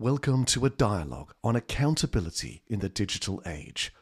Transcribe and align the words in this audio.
Welcome 0.00 0.46
to 0.46 0.64
a 0.64 0.70
dialogue 0.70 1.34
on 1.44 1.56
accountability 1.56 2.62
in 2.66 2.78
the 2.78 2.88
digital 2.88 3.42
age. 3.44 3.92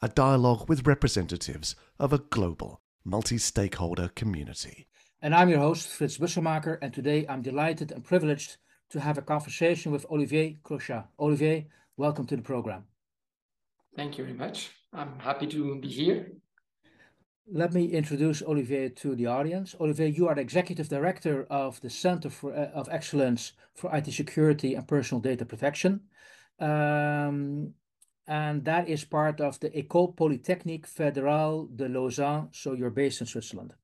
A 0.00 0.06
dialogue 0.06 0.68
with 0.68 0.86
representatives 0.86 1.74
of 1.98 2.12
a 2.12 2.18
global, 2.18 2.82
multi 3.04 3.36
stakeholder 3.36 4.10
community. 4.14 4.86
And 5.20 5.34
I'm 5.34 5.48
your 5.48 5.58
host, 5.58 5.88
Frits 5.88 6.20
Bussemaker, 6.20 6.78
and 6.80 6.94
today 6.94 7.26
I'm 7.28 7.42
delighted 7.42 7.90
and 7.90 8.04
privileged 8.04 8.58
to 8.90 9.00
have 9.00 9.18
a 9.18 9.22
conversation 9.22 9.90
with 9.90 10.06
Olivier 10.08 10.58
Crochat. 10.62 11.08
Olivier, 11.18 11.66
welcome 11.96 12.26
to 12.28 12.36
the 12.36 12.42
program. 12.42 12.84
Thank 13.96 14.18
you 14.18 14.24
very 14.26 14.36
much. 14.36 14.70
I'm 14.92 15.18
happy 15.18 15.48
to 15.48 15.80
be 15.80 15.88
here. 15.88 16.30
Let 17.46 17.72
me 17.72 17.86
introduce 17.86 18.42
Olivier 18.42 18.90
to 18.90 19.16
the 19.16 19.26
audience. 19.26 19.74
Olivier, 19.80 20.08
you 20.08 20.28
are 20.28 20.34
the 20.34 20.40
Executive 20.40 20.88
Director 20.88 21.46
of 21.50 21.80
the 21.80 21.90
Center 21.90 22.30
for, 22.30 22.54
uh, 22.54 22.70
of 22.72 22.88
Excellence 22.90 23.52
for 23.74 23.94
IT 23.94 24.12
Security 24.12 24.74
and 24.74 24.86
Personal 24.86 25.20
Data 25.20 25.44
Protection. 25.44 26.00
Um, 26.60 27.74
and 28.26 28.64
that 28.64 28.88
is 28.88 29.04
part 29.04 29.40
of 29.40 29.58
the 29.58 29.70
École 29.70 30.16
Polytechnique 30.16 30.86
Fédérale 30.86 31.74
de 31.74 31.88
Lausanne. 31.88 32.48
So 32.52 32.74
you're 32.74 32.90
based 32.90 33.20
in 33.20 33.26
Switzerland. 33.26 33.74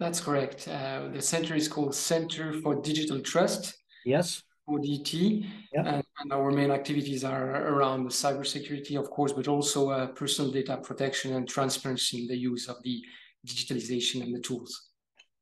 That's 0.00 0.20
correct. 0.20 0.66
Uh, 0.66 1.08
the 1.12 1.22
center 1.22 1.54
is 1.54 1.68
called 1.68 1.94
Center 1.94 2.60
for 2.60 2.74
Digital 2.74 3.20
Trust. 3.20 3.74
Yes. 4.04 4.42
ODT, 4.68 5.44
yeah. 5.72 5.80
and, 5.80 6.04
and, 6.20 6.32
our 6.32 6.50
main 6.50 6.70
activities 6.70 7.24
are 7.24 7.66
around 7.66 8.04
the 8.04 8.10
cybersecurity, 8.10 8.98
of 8.98 9.10
course, 9.10 9.32
but 9.32 9.48
also 9.48 9.90
uh, 9.90 10.06
personal 10.08 10.52
data 10.52 10.76
protection 10.76 11.34
and 11.34 11.48
transparency 11.48 12.22
in 12.22 12.28
the 12.28 12.36
use 12.36 12.68
of 12.68 12.76
the 12.84 13.02
digitalization 13.46 14.22
and 14.22 14.34
the 14.34 14.40
tools. 14.40 14.90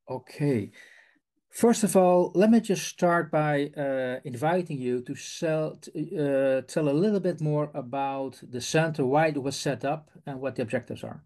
Okay. 0.09 0.71
First 1.51 1.83
of 1.83 1.95
all, 1.95 2.31
let 2.33 2.49
me 2.49 2.61
just 2.61 2.87
start 2.87 3.29
by 3.29 3.71
uh, 3.77 4.19
inviting 4.23 4.79
you 4.79 5.01
to 5.01 5.15
sell, 5.15 5.77
uh, 5.95 6.61
tell 6.61 6.89
a 6.89 6.99
little 7.03 7.19
bit 7.19 7.41
more 7.41 7.69
about 7.73 8.41
the 8.41 8.61
center, 8.61 9.05
why 9.05 9.27
it 9.27 9.43
was 9.43 9.57
set 9.57 9.83
up, 9.83 10.09
and 10.25 10.39
what 10.39 10.55
the 10.55 10.61
objectives 10.61 11.03
are. 11.03 11.23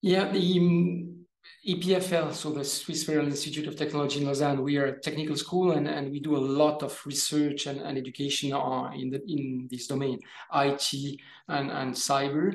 Yeah, 0.00 0.32
the 0.32 1.21
EPFL, 1.66 2.32
so 2.32 2.50
the 2.50 2.64
Swiss 2.64 3.04
Federal 3.04 3.26
Institute 3.26 3.68
of 3.68 3.76
Technology 3.76 4.20
in 4.20 4.26
Lausanne, 4.26 4.62
we 4.62 4.78
are 4.78 4.86
a 4.86 5.00
technical 5.00 5.36
school 5.36 5.72
and, 5.72 5.86
and 5.86 6.10
we 6.10 6.18
do 6.18 6.36
a 6.36 6.38
lot 6.38 6.82
of 6.82 7.00
research 7.06 7.66
and, 7.66 7.80
and 7.80 7.96
education 7.96 8.52
on, 8.52 8.94
in, 8.94 9.10
the, 9.10 9.22
in 9.28 9.68
this 9.70 9.86
domain, 9.86 10.18
IT 10.54 11.20
and, 11.48 11.70
and 11.70 11.94
cyber 11.94 12.52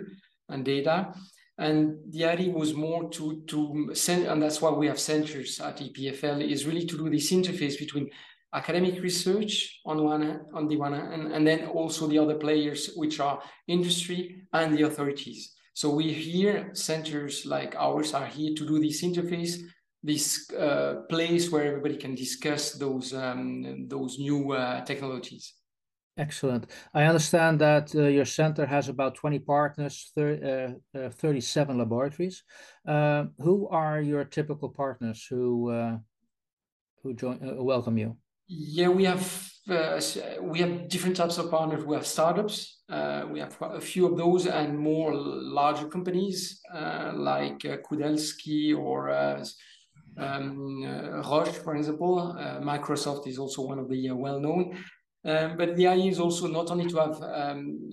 and 0.49 0.65
data. 0.65 1.13
And 1.57 1.97
the 2.11 2.25
idea 2.25 2.51
was 2.51 2.73
more 2.73 3.09
to, 3.11 3.41
to 3.47 3.89
send, 3.93 4.27
and 4.27 4.41
that's 4.41 4.61
why 4.61 4.71
we 4.71 4.87
have 4.87 4.99
centers 4.99 5.59
at 5.59 5.77
EPFL, 5.77 6.47
is 6.47 6.65
really 6.65 6.85
to 6.85 6.97
do 6.97 7.09
this 7.09 7.31
interface 7.31 7.79
between 7.79 8.09
academic 8.53 9.01
research 9.01 9.79
on 9.85 10.03
one 10.03 10.41
on 10.53 10.67
the 10.67 10.77
one 10.77 10.93
hand, 10.93 11.13
and, 11.13 11.33
and 11.33 11.47
then 11.47 11.67
also 11.67 12.07
the 12.07 12.19
other 12.19 12.35
players, 12.35 12.91
which 12.95 13.19
are 13.19 13.41
industry 13.67 14.43
and 14.53 14.77
the 14.77 14.83
authorities. 14.83 15.56
So 15.77 15.91
we 15.91 16.11
here, 16.11 16.71
centers 16.73 17.45
like 17.45 17.75
ours 17.75 18.15
are 18.15 18.25
here 18.25 18.55
to 18.55 18.65
do 18.65 18.79
this 18.79 19.03
interface, 19.03 19.61
this 20.01 20.51
uh, 20.51 21.03
place 21.07 21.51
where 21.51 21.65
everybody 21.65 21.97
can 21.97 22.15
discuss 22.15 22.71
those 22.71 23.13
um, 23.13 23.87
those 23.87 24.17
new 24.17 24.53
uh, 24.53 24.83
technologies. 24.85 25.53
Excellent. 26.17 26.65
I 26.95 27.03
understand 27.03 27.61
that 27.61 27.93
uh, 27.93 28.07
your 28.07 28.25
center 28.25 28.65
has 28.65 28.89
about 28.89 29.13
20 29.13 29.37
partners, 29.37 30.11
thir 30.15 30.73
uh, 30.95 30.99
uh, 30.99 31.09
37 31.11 31.77
laboratories. 31.77 32.43
Uh, 32.83 33.25
who 33.37 33.67
are 33.67 34.01
your 34.01 34.25
typical 34.25 34.69
partners 34.69 35.27
who 35.29 35.69
who 37.03 37.13
join 37.13 37.37
welcome 37.63 37.99
you? 37.99 38.17
Yeah, 38.47 38.87
we 38.87 39.03
have 39.03 39.51
uh, 39.69 40.01
we 40.41 40.59
have 40.59 40.89
different 40.89 41.17
types 41.17 41.37
of 41.37 41.51
partners. 41.51 41.85
We 41.85 41.95
have 41.95 42.07
startups. 42.07 42.76
Uh, 42.89 43.25
we 43.31 43.39
have 43.39 43.55
a 43.61 43.81
few 43.81 44.05
of 44.05 44.17
those, 44.17 44.47
and 44.47 44.77
more 44.77 45.13
larger 45.13 45.87
companies 45.87 46.61
uh, 46.73 47.11
like 47.15 47.65
uh, 47.65 47.77
Kudelski 47.77 48.77
or 48.77 49.09
uh, 49.09 49.43
um, 50.17 50.83
uh, 50.83 51.21
Roche, 51.29 51.49
for 51.49 51.75
example. 51.75 52.35
Microsoft 52.61 53.27
is 53.27 53.37
also 53.37 53.61
one 53.63 53.79
of 53.79 53.89
the 53.89 54.11
well-known. 54.11 54.77
Um, 55.25 55.57
but 55.57 55.75
the 55.75 55.87
idea 55.87 56.11
is 56.11 56.19
also 56.19 56.47
not 56.47 56.71
only 56.71 56.87
to 56.87 56.97
have 56.97 57.21
um, 57.21 57.89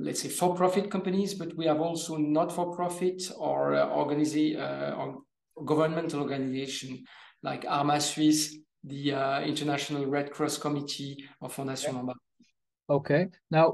let's 0.00 0.20
say 0.20 0.28
for-profit 0.28 0.90
companies, 0.90 1.34
but 1.34 1.56
we 1.56 1.64
have 1.64 1.80
also 1.80 2.16
not-for-profit 2.16 3.22
or 3.38 3.76
organization 3.76 4.60
or 4.60 5.22
governmental 5.64 6.20
organization 6.20 7.04
like 7.42 7.64
armasuisse 7.64 8.54
the 8.84 9.12
uh, 9.12 9.40
International 9.40 10.06
Red 10.06 10.30
Cross 10.30 10.58
Committee 10.58 11.24
or 11.40 11.48
Fondation 11.48 11.96
okay. 11.96 12.12
Okay. 12.90 13.28
Now, 13.50 13.72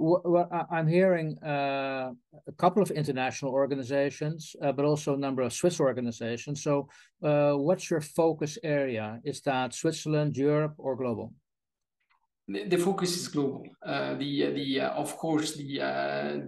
I'm 0.70 0.86
hearing 0.86 1.36
uh, 1.42 2.12
a 2.46 2.52
couple 2.58 2.80
of 2.80 2.92
international 2.92 3.52
organizations, 3.52 4.54
uh, 4.62 4.70
but 4.70 4.84
also 4.84 5.14
a 5.14 5.18
number 5.18 5.42
of 5.42 5.52
Swiss 5.52 5.80
organizations. 5.80 6.62
So, 6.62 6.88
uh, 7.22 7.54
what's 7.54 7.90
your 7.90 8.00
focus 8.00 8.56
area? 8.62 9.18
Is 9.24 9.40
that 9.42 9.74
Switzerland, 9.74 10.36
Europe, 10.36 10.74
or 10.78 10.94
global? 10.94 11.32
The, 12.46 12.76
focus 12.76 13.16
is 13.16 13.28
global. 13.28 13.64
Uh, 13.84 14.14
the 14.14 14.52
the 14.52 14.80
uh, 14.80 14.90
of 14.90 15.16
course 15.16 15.54
the 15.54 15.80
uh, 15.80 15.86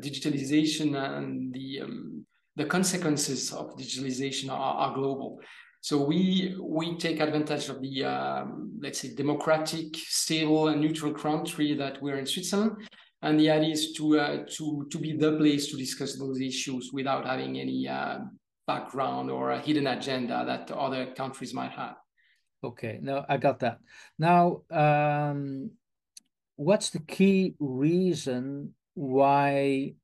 digitalization 0.01 0.97
and 0.97 1.55
the 1.55 1.81
um, 1.83 2.27
the 2.57 2.65
consequences 2.65 3.53
of 3.53 3.77
digitalization 3.77 4.51
are, 4.51 4.75
are 4.75 4.95
global. 4.95 5.41
So 5.83 5.99
we 5.99 6.55
we 6.61 6.97
take 6.97 7.19
advantage 7.19 7.69
of 7.69 7.83
the 7.83 8.05
um, 8.05 8.79
let's 8.81 9.01
say 9.01 9.15
democratic, 9.17 9.97
stable, 9.97 10.69
and 10.69 10.81
neutral 10.81 11.13
country 11.13 11.75
that 11.75 12.01
we're 12.01 12.19
in 12.19 12.27
Switzerland, 12.27 12.77
and 13.23 13.39
the 13.39 13.51
idea 13.51 13.73
is 13.73 13.93
to 13.95 14.21
uh, 14.21 14.45
to 14.57 14.87
to 14.89 14.99
be 14.99 15.17
the 15.17 15.37
place 15.39 15.73
to 15.73 15.77
discuss 15.77 16.17
those 16.17 16.41
issues 16.41 16.91
without 16.93 17.27
having 17.27 17.59
any 17.59 17.89
uh, 17.89 18.19
background 18.69 19.29
or 19.29 19.51
a 19.51 19.59
hidden 19.59 19.89
agenda 19.89 20.45
that 20.47 20.71
other 20.71 21.13
countries 21.17 21.53
might 21.53 21.73
have. 21.73 21.97
Okay, 22.63 23.01
no, 23.03 23.25
I 23.29 23.37
got 23.39 23.59
that. 23.59 23.81
Now, 24.21 24.63
um, 24.71 25.73
what's 26.55 26.91
the 26.91 27.01
key 27.01 27.57
reason 27.59 28.75
why 28.95 29.95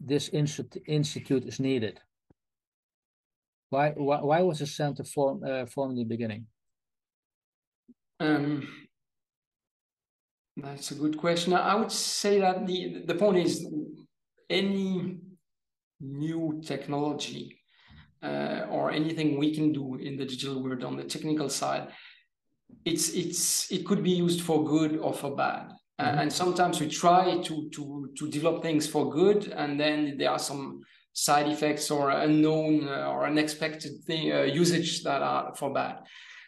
this 0.00 0.30
institute 0.30 1.44
is 1.44 1.60
needed? 1.60 2.00
Why 3.70 3.90
why, 3.90 4.20
why 4.20 4.42
was 4.42 4.58
the 4.60 4.66
center 4.66 5.04
form, 5.04 5.44
uh, 5.44 5.66
formed 5.66 5.92
in 5.92 5.98
the 5.98 6.04
beginning? 6.04 6.46
Um, 8.20 8.66
that's 10.56 10.90
a 10.90 10.94
good 10.94 11.16
question. 11.18 11.52
I 11.52 11.74
would 11.74 11.92
say 11.92 12.40
that 12.40 12.66
the 12.66 13.04
the 13.06 13.14
point 13.14 13.38
is 13.38 13.66
any 14.48 15.18
new 16.00 16.60
technology 16.64 17.60
uh, 18.22 18.66
or 18.70 18.90
anything 18.90 19.38
we 19.38 19.54
can 19.54 19.72
do 19.72 19.96
in 19.96 20.16
the 20.16 20.24
digital 20.24 20.62
world 20.62 20.84
on 20.84 20.96
the 20.96 21.04
technical 21.04 21.48
side, 21.48 21.88
it's 22.84 23.10
it's 23.10 23.70
it 23.70 23.84
could 23.84 24.02
be 24.02 24.12
used 24.12 24.40
for 24.40 24.64
good 24.64 24.96
or 24.98 25.12
for 25.12 25.36
bad. 25.36 25.72
Mm 26.00 26.06
-hmm. 26.06 26.18
and 26.20 26.32
sometimes 26.32 26.80
we 26.80 26.86
try 26.86 27.42
to 27.48 27.54
to 27.74 28.08
to 28.18 28.26
develop 28.28 28.62
things 28.62 28.88
for 28.88 29.10
good, 29.10 29.52
and 29.52 29.78
then 29.78 30.16
there 30.18 30.30
are 30.30 30.38
some 30.38 30.80
side 31.18 31.48
effects 31.48 31.90
or 31.90 32.10
unknown 32.10 32.88
uh, 32.88 33.10
or 33.10 33.26
unexpected 33.26 33.92
thing, 34.06 34.32
uh, 34.32 34.42
usage 34.42 35.02
that 35.02 35.20
are 35.20 35.52
for 35.56 35.72
bad. 35.72 35.96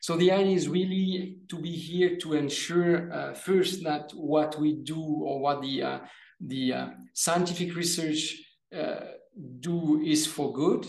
So 0.01 0.17
the 0.17 0.31
idea 0.31 0.55
is 0.55 0.69
really 0.69 1.39
to 1.49 1.57
be 1.59 1.73
here 1.73 2.17
to 2.19 2.35
ensure 2.35 3.13
uh, 3.13 3.35
first 3.35 3.83
that 3.83 4.13
what 4.15 4.59
we 4.61 4.77
do 4.77 5.03
or 5.27 5.41
what 5.41 5.61
the 5.61 5.83
uh, 5.83 5.99
the 6.53 6.73
uh, 6.73 6.87
scientific 7.13 7.75
research 7.75 8.23
uh, 8.75 9.01
do 9.59 10.01
is 10.03 10.27
for 10.27 10.53
good, 10.53 10.87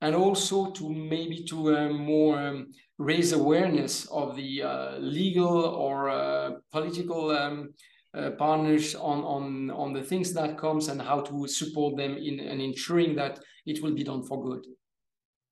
and 0.00 0.14
also 0.14 0.72
to 0.72 0.90
maybe 0.90 1.44
to 1.44 1.56
more 1.90 2.38
um, 2.38 2.66
raise 2.98 3.32
awareness 3.32 4.06
of 4.06 4.36
the 4.36 4.50
legal 4.98 5.56
or 5.86 6.60
political 6.72 7.30
um, 7.30 7.72
uh, 8.14 8.30
partners 8.32 8.94
on 8.94 9.22
on 9.24 9.70
on 9.70 9.92
the 9.92 10.02
things 10.02 10.32
that 10.32 10.58
comes 10.58 10.88
and 10.88 11.00
how 11.00 11.20
to 11.20 11.46
support 11.46 11.96
them 11.96 12.16
in 12.16 12.40
and 12.40 12.60
ensuring 12.60 13.14
that 13.16 13.40
it 13.66 13.82
will 13.82 13.94
be 13.94 14.04
done 14.04 14.22
for 14.22 14.42
good. 14.42 14.66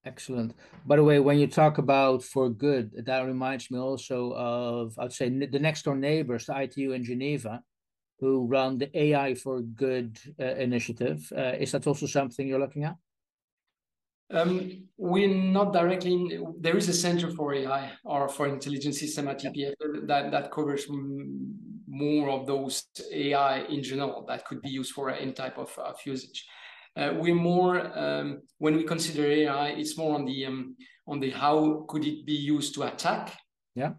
Excellent. 0.04 0.54
By 0.86 0.96
the 0.96 1.04
way 1.04 1.18
when 1.20 1.38
you 1.38 1.48
talk 1.48 1.78
about 1.78 2.22
for 2.22 2.48
good 2.48 2.92
that 3.06 3.26
reminds 3.26 3.70
me 3.70 3.78
also 3.78 4.32
of 4.32 4.96
i'd 4.98 5.12
say 5.12 5.28
the 5.28 5.58
next 5.58 5.82
door 5.82 5.96
neighbors 5.96 6.46
the 6.46 6.54
itu 6.54 6.92
in 6.92 7.02
geneva 7.02 7.60
who 8.20 8.46
run 8.46 8.78
the 8.78 8.90
ai 8.98 9.34
for 9.34 9.60
good 9.60 10.18
uh, 10.40 10.44
initiative. 10.44 11.30
Uh, 11.36 11.52
is 11.58 11.72
that 11.72 11.86
also 11.86 12.06
something 12.06 12.48
you're 12.48 12.60
looking 12.60 12.84
at? 12.84 12.96
Um, 14.30 14.88
we're 14.96 15.32
not 15.32 15.72
directly. 15.72 16.12
In, 16.12 16.54
there 16.58 16.76
is 16.76 16.88
a 16.88 16.92
center 16.92 17.30
for 17.30 17.54
AI 17.54 17.92
or 18.04 18.28
for 18.28 18.48
intelligent 18.48 18.94
system 18.96 19.28
at 19.28 19.40
EPF 19.40 19.74
that 20.08 20.32
that 20.32 20.50
covers 20.50 20.86
more 21.96 22.30
of 22.30 22.46
those 22.46 22.84
AI 23.12 23.60
in 23.74 23.82
general 23.82 24.24
that 24.28 24.44
could 24.44 24.60
be 24.62 24.70
used 24.70 24.92
for 24.92 25.10
any 25.10 25.32
type 25.32 25.58
of, 25.58 25.76
of 25.78 25.96
usage. 26.04 26.44
Uh, 26.96 27.12
we're 27.18 27.34
more 27.34 27.74
um, 27.98 28.40
when 28.58 28.76
we 28.76 28.84
consider 28.84 29.26
AI, 29.26 29.68
it's 29.68 29.98
more 29.98 30.14
on 30.14 30.24
the 30.24 30.46
um, 30.46 30.76
on 31.06 31.20
the 31.20 31.30
how 31.30 31.84
could 31.88 32.04
it 32.04 32.24
be 32.24 32.32
used 32.32 32.74
to 32.74 32.82
attack. 32.84 33.38
Yeah. 33.74 33.92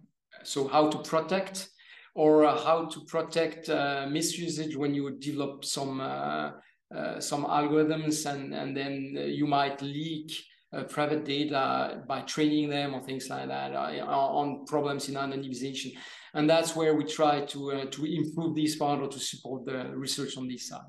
So 0.43 0.67
how 0.67 0.89
to 0.89 0.97
protect, 0.99 1.69
or 2.15 2.45
how 2.45 2.85
to 2.85 2.99
protect 3.05 3.69
uh, 3.69 4.07
misusage 4.07 4.75
when 4.75 4.95
you 4.95 5.11
develop 5.19 5.63
some 5.63 6.01
uh, 6.01 6.51
uh, 6.95 7.19
some 7.19 7.45
algorithms 7.45 8.25
and 8.25 8.53
and 8.53 8.75
then 8.75 9.13
you 9.15 9.45
might 9.45 9.81
leak 9.81 10.31
uh, 10.73 10.83
private 10.83 11.23
data 11.23 12.03
by 12.07 12.21
training 12.21 12.69
them 12.69 12.93
or 12.93 13.01
things 13.01 13.29
like 13.29 13.47
that 13.47 13.73
uh, 13.73 14.05
on 14.05 14.65
problems 14.65 15.09
in 15.09 15.15
anonymization 15.15 15.91
and 16.33 16.49
that's 16.49 16.75
where 16.75 16.95
we 16.95 17.03
try 17.03 17.41
to 17.45 17.85
to 17.89 18.05
improve 18.05 18.55
this 18.55 18.75
part 18.75 18.99
or 18.99 19.07
to 19.07 19.19
support 19.19 19.65
the 19.65 19.91
research 19.95 20.37
on 20.37 20.47
this 20.47 20.67
side 20.69 20.81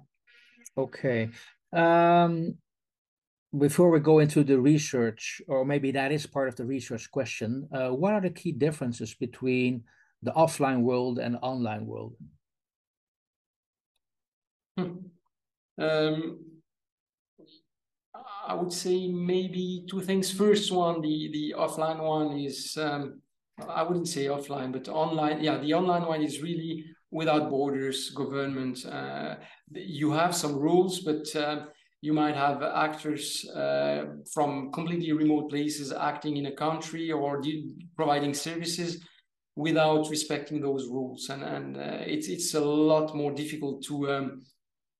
okay 0.77 1.31
um, 1.73 2.55
before 3.57 3.91
we 3.91 4.01
go 4.01 4.19
into 4.19 4.45
the 4.45 4.61
research, 4.61 5.41
or 5.49 5.65
maybe 5.65 5.91
that 5.93 6.13
is 6.13 6.27
part 6.27 6.49
of 6.49 6.57
the 6.57 6.67
research 6.67 7.11
question, 7.11 7.69
uh, 7.73 7.89
what 7.89 8.13
are 8.13 8.21
the 8.21 8.31
key 8.31 8.53
differences 8.53 9.15
between 9.15 9.85
the 10.23 10.33
offline 10.33 10.83
world 10.83 11.19
and 11.19 11.39
online 11.41 11.87
world? 11.87 12.15
Hmm. 14.77 14.93
Um, 15.79 16.41
I 18.49 18.55
would 18.55 18.73
say 18.73 19.09
maybe 19.09 19.85
two 19.91 20.01
things. 20.01 20.33
First 20.33 20.73
one, 20.73 21.03
the 21.03 21.31
the 21.33 21.55
offline 21.59 22.03
one 22.03 22.39
is 22.39 22.77
um, 22.81 23.21
I 23.69 23.83
wouldn't 23.83 24.09
say 24.09 24.25
offline, 24.27 24.73
but 24.73 24.89
online. 24.89 25.45
Yeah, 25.45 25.59
the 25.59 25.75
online 25.75 26.07
one 26.07 26.23
is 26.23 26.41
really 26.43 26.85
without 27.11 27.51
borders, 27.51 28.11
government. 28.11 28.87
Uh, 28.87 29.37
you 29.71 30.13
have 30.13 30.35
some 30.35 30.55
rules, 30.57 31.01
but 31.01 31.25
uh, 31.37 31.67
you 32.01 32.15
might 32.15 32.37
have 32.37 32.63
actors 32.63 33.47
uh, 33.51 34.05
from 34.33 34.73
completely 34.73 35.13
remote 35.13 35.51
places 35.51 35.93
acting 35.93 36.39
in 36.39 36.47
a 36.47 36.53
country 36.53 37.13
or 37.13 37.43
providing 37.97 38.33
services 38.33 39.05
without 39.57 40.09
respecting 40.09 40.61
those 40.61 40.87
rules 40.87 41.29
and 41.31 41.43
and 41.43 41.77
uh, 41.77 41.99
it's 42.07 42.29
it's 42.29 42.55
a 42.55 42.61
lot 42.61 43.13
more 43.17 43.33
difficult 43.33 43.83
to 43.83 44.09
um, 44.09 44.41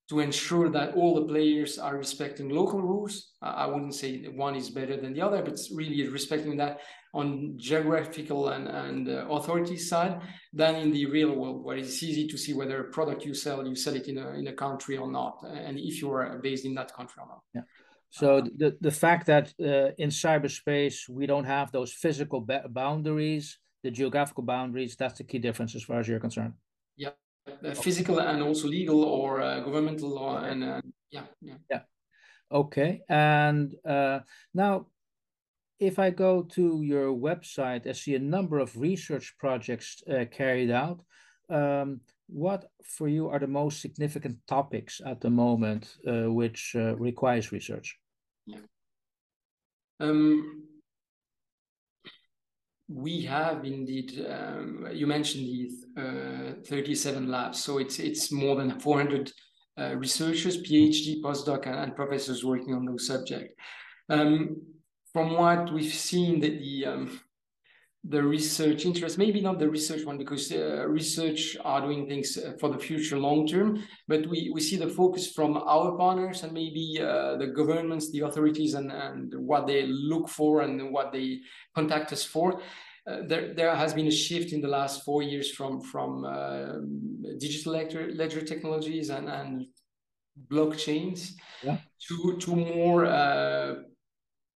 to 0.09 0.19
ensure 0.19 0.69
that 0.69 0.95
all 0.95 1.13
the 1.15 1.27
players 1.31 1.77
are 1.77 1.95
respecting 1.95 2.49
local 2.49 2.81
rules. 2.81 3.33
I 3.41 3.67
wouldn't 3.67 3.93
say 3.93 4.25
one 4.25 4.55
is 4.55 4.69
better 4.71 4.97
than 4.97 5.13
the 5.13 5.21
other, 5.21 5.41
but 5.43 5.53
it's 5.53 5.71
really 5.71 6.07
respecting 6.07 6.57
that 6.57 6.79
on 7.13 7.53
geographical 7.57 8.49
and, 8.49 8.67
and 8.67 9.07
uh, 9.07 9.27
authority 9.29 9.77
side 9.77 10.19
than 10.53 10.75
in 10.75 10.91
the 10.91 11.05
real 11.05 11.35
world, 11.35 11.63
where 11.63 11.77
it's 11.77 12.01
easy 12.03 12.27
to 12.27 12.37
see 12.37 12.53
whether 12.53 12.81
a 12.81 12.91
product 12.91 13.23
you 13.25 13.33
sell, 13.33 13.65
you 13.67 13.75
sell 13.75 13.95
it 13.95 14.07
in 14.07 14.17
a, 14.17 14.29
in 14.31 14.47
a 14.47 14.53
country 14.53 14.97
or 14.97 15.11
not, 15.11 15.43
and 15.43 15.77
if 15.77 16.01
you 16.01 16.11
are 16.11 16.39
based 16.39 16.65
in 16.65 16.73
that 16.75 16.93
country 16.93 17.21
or 17.21 17.27
not. 17.27 17.41
Yeah. 17.53 17.61
So 18.11 18.41
the, 18.41 18.75
the 18.81 18.91
fact 18.91 19.27
that 19.27 19.53
uh, 19.59 19.91
in 19.97 20.09
cyberspace 20.09 21.07
we 21.07 21.27
don't 21.27 21.45
have 21.45 21.71
those 21.71 21.93
physical 21.93 22.45
boundaries, 22.69 23.59
the 23.83 23.91
geographical 23.91 24.43
boundaries, 24.43 24.95
that's 24.95 25.19
the 25.19 25.23
key 25.23 25.39
difference 25.39 25.75
as 25.75 25.83
far 25.83 25.99
as 25.99 26.07
you're 26.07 26.19
concerned. 26.19 26.53
Uh, 27.63 27.73
physical 27.73 28.19
and 28.19 28.41
also 28.41 28.67
legal 28.67 29.03
or 29.03 29.41
uh, 29.41 29.59
governmental 29.59 30.09
law 30.09 30.43
and 30.43 30.63
uh, 30.63 30.81
yeah, 31.11 31.23
yeah. 31.41 31.55
Yeah. 31.69 31.81
Okay. 32.51 33.01
And 33.09 33.75
uh, 33.85 34.19
now, 34.53 34.87
if 35.79 35.97
I 35.97 36.09
go 36.09 36.43
to 36.43 36.81
your 36.83 37.13
website, 37.13 37.87
I 37.87 37.93
see 37.93 38.15
a 38.15 38.19
number 38.19 38.59
of 38.59 38.77
research 38.77 39.35
projects 39.39 40.03
uh, 40.09 40.25
carried 40.31 40.71
out. 40.71 41.01
Um, 41.49 42.01
what 42.27 42.69
for 42.83 43.07
you 43.07 43.29
are 43.29 43.39
the 43.39 43.47
most 43.47 43.81
significant 43.81 44.37
topics 44.47 45.01
at 45.03 45.21
the 45.21 45.29
moment 45.29 45.97
uh, 46.07 46.31
which 46.31 46.75
uh, 46.75 46.95
requires 46.95 47.51
research? 47.51 47.97
Yeah. 48.45 48.59
Um, 49.99 50.68
we 52.89 53.21
have 53.21 53.63
indeed. 53.65 54.25
Um, 54.27 54.87
you 54.91 55.05
mentioned 55.05 55.45
the 55.45 56.01
uh, 56.01 56.63
37 56.65 57.29
labs, 57.29 57.63
so 57.63 57.77
it's 57.77 57.99
it's 57.99 58.31
more 58.31 58.55
than 58.55 58.79
400 58.79 59.31
uh, 59.79 59.95
researchers, 59.95 60.61
PhD, 60.61 61.21
postdoc, 61.21 61.67
and, 61.67 61.75
and, 61.75 61.95
professors 61.95 62.43
working 62.43 62.73
on 62.73 62.85
those 62.85 63.07
subjects. 63.07 63.53
Um, 64.09 64.57
from 65.13 65.37
what 65.37 65.71
we've 65.71 65.93
seen, 65.93 66.39
that 66.41 66.59
the 66.59 66.85
um, 66.85 67.21
the 68.05 68.23
research 68.23 68.85
interest, 68.85 69.17
maybe 69.17 69.41
not 69.41 69.59
the 69.59 69.69
research 69.69 70.05
one, 70.05 70.17
because 70.17 70.51
uh, 70.51 70.85
research 70.87 71.57
are 71.65 71.81
doing 71.81 72.07
things 72.07 72.37
uh, 72.37 72.53
for 72.59 72.69
the 72.69 72.79
future 72.79 73.17
long 73.17 73.45
term, 73.45 73.83
but 74.07 74.25
we, 74.27 74.49
we 74.53 74.61
see 74.61 74.77
the 74.77 74.87
focus 74.87 75.31
from 75.31 75.57
our 75.57 75.97
partners 75.97 76.43
and 76.43 76.53
maybe 76.53 76.97
uh, 77.01 77.35
the 77.35 77.47
governments, 77.47 78.09
the 78.11 78.21
authorities, 78.21 78.73
and, 78.73 78.91
and 78.91 79.33
what 79.35 79.67
they 79.67 79.85
look 79.85 80.29
for 80.29 80.61
and 80.61 80.91
what 80.93 81.11
they 81.11 81.39
contact 81.75 82.13
us 82.13 82.23
for. 82.23 82.61
Uh, 83.05 83.21
there, 83.27 83.53
there 83.53 83.75
has 83.75 83.93
been 83.93 84.07
a 84.07 84.11
shift 84.11 84.53
in 84.53 84.61
the 84.61 84.67
last 84.67 85.03
four 85.03 85.21
years 85.21 85.51
from 85.51 85.81
from 85.81 86.23
uh, 86.25 86.75
digital 87.37 87.73
ledger, 87.73 88.11
ledger 88.13 88.41
technologies 88.41 89.09
and, 89.09 89.27
and 89.27 89.65
blockchains 90.47 91.31
yeah. 91.63 91.77
to 92.07 92.37
to 92.39 92.55
more 92.55 93.05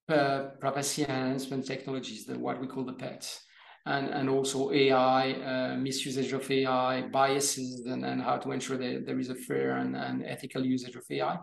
uh, 0.10 0.50
privacy 0.60 1.04
enhancement 1.04 1.66
technologies, 1.66 2.26
the, 2.26 2.38
what 2.38 2.60
we 2.60 2.68
call 2.68 2.84
the 2.84 2.94
PETs, 2.94 3.40
and, 3.86 4.10
and 4.10 4.30
also 4.30 4.72
AI, 4.72 5.32
uh, 5.32 5.76
misusage 5.76 6.34
of 6.34 6.50
AI, 6.50 7.04
biases, 7.04 7.86
and, 7.86 8.06
and 8.06 8.22
how 8.22 8.38
to 8.38 8.52
ensure 8.52 8.78
that 8.78 9.06
there 9.06 9.20
is 9.20 9.30
a 9.30 9.36
fair 9.36 9.78
and, 9.78 9.96
and 9.96 10.26
ethical 10.26 10.66
usage 10.66 10.96
of 10.96 11.04
AI. 11.10 11.38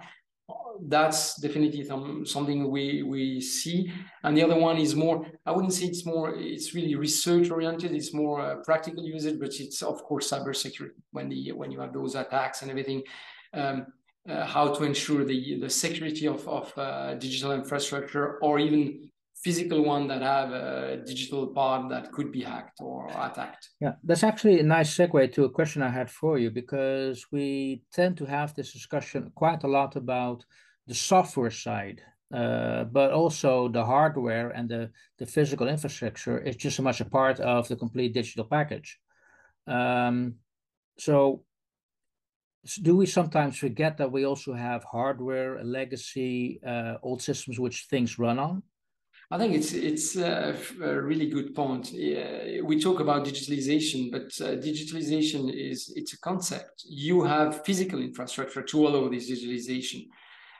That's 0.86 1.40
definitely 1.40 1.82
some, 1.84 2.24
something 2.24 2.70
we, 2.70 3.02
we 3.02 3.40
see. 3.40 3.90
And 4.22 4.36
the 4.36 4.44
other 4.44 4.58
one 4.58 4.76
is 4.76 4.94
more, 4.94 5.26
I 5.44 5.50
wouldn't 5.50 5.72
say 5.72 5.86
it's 5.86 6.06
more, 6.06 6.34
it's 6.36 6.74
really 6.74 6.94
research 6.94 7.50
oriented, 7.50 7.92
it's 7.92 8.14
more 8.14 8.40
uh, 8.40 8.56
practical 8.56 9.04
usage, 9.04 9.40
but 9.40 9.54
it's 9.58 9.82
of 9.82 10.04
course 10.04 10.30
cybersecurity 10.30 10.90
when, 11.10 11.28
the, 11.28 11.52
when 11.52 11.72
you 11.72 11.80
have 11.80 11.92
those 11.92 12.14
attacks 12.14 12.62
and 12.62 12.70
everything. 12.70 13.02
Um, 13.54 13.86
uh, 14.28 14.44
how 14.46 14.74
to 14.74 14.84
ensure 14.84 15.24
the, 15.24 15.58
the 15.60 15.70
security 15.70 16.26
of, 16.26 16.46
of 16.48 16.72
uh, 16.76 17.14
digital 17.14 17.52
infrastructure 17.52 18.38
or 18.38 18.58
even 18.58 19.10
physical 19.44 19.84
one 19.84 20.08
that 20.08 20.22
have 20.22 20.50
a 20.50 21.02
digital 21.06 21.46
part 21.48 21.88
that 21.88 22.10
could 22.10 22.32
be 22.32 22.42
hacked 22.42 22.78
or 22.80 23.08
attacked. 23.08 23.68
Yeah, 23.80 23.92
that's 24.02 24.24
actually 24.24 24.58
a 24.60 24.62
nice 24.64 24.96
segue 24.96 25.32
to 25.34 25.44
a 25.44 25.50
question 25.50 25.82
I 25.82 25.90
had 25.90 26.10
for 26.10 26.38
you 26.38 26.50
because 26.50 27.26
we 27.30 27.82
tend 27.92 28.16
to 28.16 28.24
have 28.24 28.54
this 28.54 28.72
discussion 28.72 29.30
quite 29.34 29.62
a 29.62 29.68
lot 29.68 29.94
about 29.94 30.44
the 30.86 30.94
software 30.94 31.50
side, 31.50 32.02
uh, 32.34 32.84
but 32.84 33.12
also 33.12 33.68
the 33.68 33.84
hardware 33.84 34.50
and 34.50 34.68
the, 34.68 34.90
the 35.18 35.26
physical 35.26 35.68
infrastructure 35.68 36.38
is 36.38 36.56
just 36.56 36.76
so 36.76 36.82
much 36.82 37.00
a 37.00 37.04
part 37.04 37.38
of 37.40 37.68
the 37.68 37.76
complete 37.76 38.14
digital 38.14 38.44
package. 38.44 38.98
Um, 39.66 40.36
so 40.98 41.42
do 42.74 42.96
we 42.96 43.06
sometimes 43.06 43.56
forget 43.56 43.96
that 43.98 44.10
we 44.12 44.24
also 44.24 44.52
have 44.52 44.84
hardware, 44.84 45.62
legacy, 45.64 46.60
uh, 46.66 46.96
old 47.02 47.22
systems 47.22 47.58
which 47.58 47.86
things 47.90 48.18
run 48.18 48.38
on? 48.38 48.62
I 49.30 49.38
think 49.38 49.54
it's 49.54 49.72
it's 49.72 50.16
a, 50.16 50.56
a 50.80 51.00
really 51.00 51.28
good 51.28 51.52
point. 51.54 51.88
Uh, 51.88 52.64
we 52.64 52.80
talk 52.80 53.00
about 53.00 53.24
digitalization, 53.24 54.12
but 54.12 54.26
uh, 54.40 54.54
digitalization 54.56 55.52
is 55.52 55.92
it's 55.96 56.12
a 56.12 56.20
concept. 56.20 56.84
You 56.88 57.24
have 57.24 57.64
physical 57.64 58.00
infrastructure 58.00 58.62
to 58.62 58.86
allow 58.86 59.08
this 59.08 59.28
digitalization. 59.28 60.06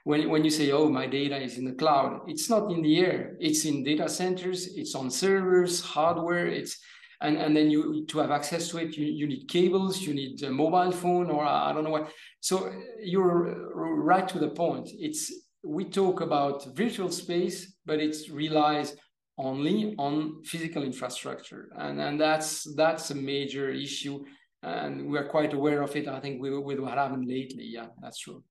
When 0.03 0.29
when 0.31 0.43
you 0.45 0.51
say, 0.51 0.73
"Oh, 0.73 0.89
my 0.89 1.07
data 1.07 1.37
is 1.41 1.59
in 1.59 1.65
the 1.65 1.75
cloud," 1.75 2.23
it's 2.27 2.51
not 2.51 2.73
in 2.73 2.83
the 2.83 2.99
air. 2.99 3.37
It's 3.39 3.65
in 3.65 3.85
data 3.85 4.09
centers. 4.09 4.67
It's 4.75 4.97
on 4.97 5.11
servers, 5.11 5.81
hardware. 5.81 6.49
It's 6.49 6.79
and 7.20 7.37
and 7.38 7.56
then 7.56 7.70
you 7.70 8.04
to 8.06 8.18
have 8.18 8.30
access 8.30 8.68
to 8.68 8.78
it 8.78 8.96
you, 8.96 9.06
you 9.06 9.26
need 9.26 9.49
cables 9.49 10.00
you 10.00 10.14
need 10.14 10.42
a 10.42 10.50
mobile 10.50 10.92
phone 10.92 11.30
or 11.30 11.44
i 11.44 11.73
don't 11.73 11.85
know 11.85 11.90
what. 11.90 12.11
So 12.40 12.73
you're 13.00 13.73
right 13.75 14.28
to 14.28 14.38
the 14.38 14.50
point. 14.50 14.88
It's 14.92 15.32
we 15.64 15.85
talk 15.85 16.20
about 16.20 16.76
virtual 16.76 17.11
space 17.11 17.75
but 17.85 17.99
it 18.00 18.16
relies 18.30 18.96
only 19.38 19.94
on 19.99 20.42
physical 20.44 20.82
infrastructure. 20.82 21.68
And 21.76 22.00
and 22.00 22.20
that's 22.20 22.50
that's 22.76 23.11
a 23.11 23.14
major 23.14 23.70
issue 23.70 24.25
and 24.62 25.11
we're 25.11 25.28
quite 25.28 25.52
aware 25.52 25.82
of 25.82 25.94
it 25.94 26.08
i 26.08 26.18
think 26.18 26.40
with, 26.40 26.54
with 26.68 26.78
what 26.80 26.99
happened 26.99 27.26
lately. 27.28 27.64
Yeah 27.64 27.88
that's 28.02 28.20
true. 28.20 28.42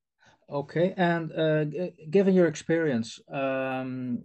Okay 0.50 0.94
and 0.98 1.32
uh, 1.32 1.66
given 2.10 2.34
your 2.34 2.48
experience 2.48 3.20
um, 3.32 4.24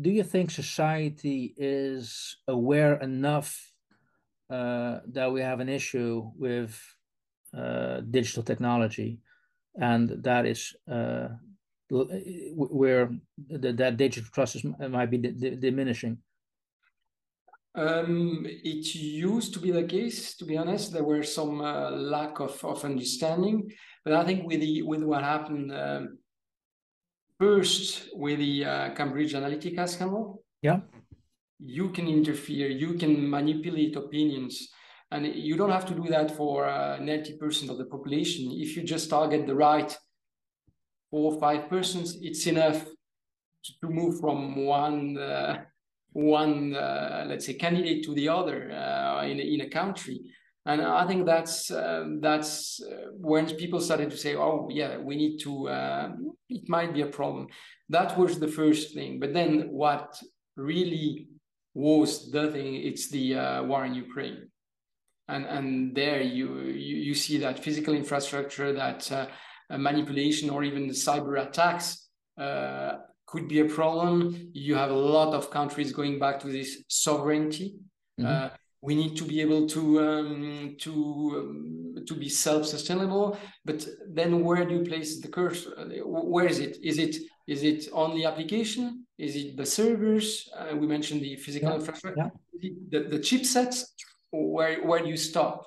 do 0.00 0.10
you 0.10 0.24
think 0.24 0.50
society 0.50 1.54
is 1.56 2.36
aware 2.48 2.94
enough 2.96 3.72
uh, 4.50 5.00
that 5.12 5.32
we 5.32 5.40
have 5.40 5.60
an 5.60 5.68
issue 5.68 6.30
with 6.36 6.80
uh, 7.56 8.00
digital 8.00 8.42
technology, 8.42 9.20
and 9.76 10.10
that 10.22 10.46
is 10.46 10.74
uh, 10.90 11.28
where 11.90 13.10
the, 13.48 13.72
that 13.72 13.96
digital 13.96 14.28
trust 14.32 14.56
is, 14.56 14.64
might 14.64 15.10
be 15.10 15.18
diminishing? 15.18 16.18
Um, 17.76 18.46
it 18.46 18.94
used 18.94 19.52
to 19.54 19.60
be 19.60 19.72
the 19.72 19.82
case, 19.82 20.36
to 20.36 20.44
be 20.44 20.56
honest. 20.56 20.92
There 20.92 21.02
were 21.02 21.24
some 21.24 21.60
uh, 21.60 21.90
lack 21.90 22.38
of, 22.40 22.64
of 22.64 22.84
understanding, 22.84 23.72
but 24.04 24.14
I 24.14 24.24
think 24.24 24.46
with 24.46 24.60
the 24.60 24.82
with 24.82 25.02
what 25.02 25.24
happened 25.24 25.72
um, 25.72 26.18
First, 27.38 28.08
with 28.14 28.38
the 28.38 28.64
uh, 28.64 28.94
Cambridge 28.94 29.34
Analytica 29.34 29.88
scandal, 29.88 30.42
yeah, 30.62 30.80
you 31.58 31.90
can 31.90 32.06
interfere, 32.06 32.68
you 32.68 32.94
can 32.94 33.28
manipulate 33.28 33.96
opinions 33.96 34.68
And 35.14 35.26
you 35.26 35.56
don't 35.56 35.70
have 35.70 35.86
to 35.86 35.94
do 35.94 36.08
that 36.08 36.36
for 36.36 36.66
uh, 36.66 36.98
90% 36.98 37.70
of 37.70 37.78
the 37.78 37.84
population. 37.84 38.50
If 38.52 38.76
you 38.76 38.82
just 38.82 39.08
target 39.08 39.46
the 39.46 39.54
right 39.54 39.96
four 41.10 41.32
or 41.32 41.40
five 41.40 41.68
persons, 41.68 42.18
it's 42.20 42.46
enough 42.46 42.84
to 43.80 43.88
move 43.88 44.18
from 44.20 44.66
one 44.66 45.16
uh, 45.16 45.62
one 46.12 46.74
uh, 46.74 47.26
let's 47.28 47.46
say 47.46 47.54
candidate 47.54 48.04
to 48.04 48.14
the 48.14 48.28
other 48.28 48.70
uh, 48.72 49.24
in 49.24 49.38
in 49.38 49.60
a 49.60 49.68
country. 49.68 50.20
And 50.66 50.80
I 50.80 51.06
think 51.06 51.26
that's 51.26 51.70
uh, 51.70 52.04
that's 52.20 52.80
uh, 52.82 53.10
when 53.12 53.54
people 53.56 53.80
started 53.80 54.10
to 54.10 54.16
say, 54.16 54.34
"Oh, 54.34 54.68
yeah, 54.70 54.96
we 54.96 55.14
need 55.14 55.38
to." 55.40 55.68
Uh, 55.68 56.12
it 56.48 56.68
might 56.68 56.94
be 56.94 57.02
a 57.02 57.06
problem. 57.06 57.48
That 57.90 58.16
was 58.16 58.38
the 58.38 58.48
first 58.48 58.94
thing. 58.94 59.20
But 59.20 59.34
then, 59.34 59.68
what 59.70 60.18
really 60.56 61.28
was 61.74 62.30
the 62.30 62.50
thing? 62.50 62.76
It's 62.76 63.10
the 63.10 63.34
war 63.66 63.84
in 63.84 63.94
Ukraine 63.94 64.48
and 65.28 65.46
and 65.46 65.94
there 65.94 66.20
you 66.20 66.60
you, 66.62 66.96
you 66.96 67.14
see 67.14 67.38
that 67.38 67.62
physical 67.62 67.94
infrastructure 67.94 68.72
that 68.72 69.10
uh, 69.12 69.26
manipulation 69.78 70.50
or 70.50 70.62
even 70.64 70.86
the 70.86 70.94
cyber 70.94 71.40
attacks 71.40 72.08
uh, 72.38 72.96
could 73.26 73.48
be 73.48 73.60
a 73.60 73.64
problem 73.64 74.50
you 74.52 74.74
have 74.74 74.90
a 74.90 74.94
lot 74.94 75.34
of 75.34 75.50
countries 75.50 75.92
going 75.92 76.18
back 76.18 76.38
to 76.40 76.48
this 76.48 76.84
sovereignty 76.88 77.76
mm-hmm. 78.20 78.26
uh, 78.26 78.48
we 78.86 78.94
need 78.94 79.14
to 79.20 79.24
be 79.32 79.40
able 79.46 79.62
to 79.74 79.82
um, 80.06 80.76
to 80.84 80.92
um, 81.38 82.04
to 82.08 82.14
be 82.14 82.28
self-sustainable 82.28 83.26
but 83.64 83.78
then 84.18 84.30
where 84.44 84.64
do 84.68 84.74
you 84.78 84.84
place 84.90 85.20
the 85.20 85.28
cursor 85.36 85.70
where 86.04 86.48
is 86.52 86.58
it 86.66 86.76
is 86.82 86.98
it 86.98 87.14
is 87.46 87.62
it 87.62 87.80
on 87.92 88.14
the 88.16 88.24
application 88.30 88.84
is 89.26 89.32
it 89.36 89.56
the 89.56 89.68
servers 89.78 90.26
uh, 90.58 90.76
we 90.76 90.86
mentioned 90.86 91.20
the 91.22 91.36
physical 91.36 91.70
yeah. 91.70 91.76
infrastructure 91.76 92.22
yeah. 92.22 92.70
the, 92.92 93.00
the 93.14 93.20
chipsets 93.28 93.76
where 94.34 94.82
where 94.84 95.02
do 95.02 95.08
you 95.08 95.16
stop? 95.16 95.66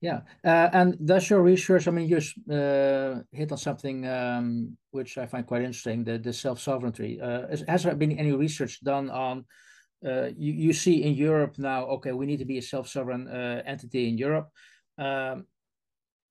Yeah, 0.00 0.20
uh, 0.44 0.68
and 0.72 0.98
does 1.06 1.30
your 1.30 1.42
research? 1.42 1.88
I 1.88 1.90
mean, 1.90 2.08
you 2.08 2.18
uh, 2.54 3.22
hit 3.32 3.52
on 3.52 3.58
something 3.58 4.06
um, 4.06 4.76
which 4.90 5.16
I 5.16 5.26
find 5.26 5.46
quite 5.46 5.62
interesting: 5.62 6.04
the 6.04 6.18
the 6.18 6.32
self 6.32 6.60
sovereignty. 6.60 7.20
Uh, 7.20 7.46
has 7.68 7.84
there 7.84 7.94
been 7.94 8.18
any 8.18 8.32
research 8.32 8.82
done 8.82 9.10
on? 9.10 9.44
Uh, 10.04 10.28
you 10.36 10.52
you 10.52 10.72
see 10.72 11.02
in 11.02 11.14
Europe 11.14 11.58
now. 11.58 11.86
Okay, 11.86 12.12
we 12.12 12.26
need 12.26 12.38
to 12.38 12.44
be 12.44 12.58
a 12.58 12.62
self 12.62 12.88
sovereign 12.88 13.28
uh, 13.28 13.62
entity 13.64 14.08
in 14.08 14.18
Europe. 14.18 14.50
Um, 14.98 15.46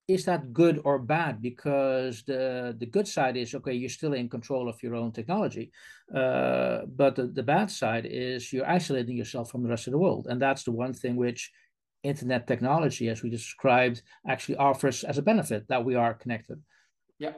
is 0.06 0.26
that 0.26 0.52
good 0.52 0.80
or 0.84 0.98
bad? 0.98 1.40
Because 1.40 2.22
the 2.24 2.76
the 2.78 2.86
good 2.86 3.08
side 3.08 3.36
is 3.36 3.54
okay, 3.54 3.72
you're 3.72 3.88
still 3.88 4.12
in 4.12 4.28
control 4.28 4.68
of 4.68 4.82
your 4.82 4.94
own 4.94 5.12
technology, 5.12 5.72
uh, 6.14 6.82
but 6.86 7.16
the, 7.16 7.26
the 7.26 7.42
bad 7.42 7.70
side 7.70 8.06
is 8.06 8.52
you're 8.52 8.68
isolating 8.68 9.16
yourself 9.16 9.50
from 9.50 9.62
the 9.62 9.68
rest 9.68 9.86
of 9.86 9.92
the 9.92 9.98
world, 9.98 10.26
and 10.28 10.40
that's 10.40 10.64
the 10.64 10.72
one 10.72 10.92
thing 10.92 11.16
which 11.16 11.50
internet 12.02 12.46
technology, 12.46 13.08
as 13.08 13.22
we 13.22 13.30
described, 13.30 14.02
actually 14.28 14.56
offers 14.56 15.04
as 15.04 15.18
a 15.18 15.22
benefit 15.22 15.66
that 15.68 15.84
we 15.84 15.94
are 15.94 16.14
connected. 16.14 16.62
Yeah. 17.18 17.32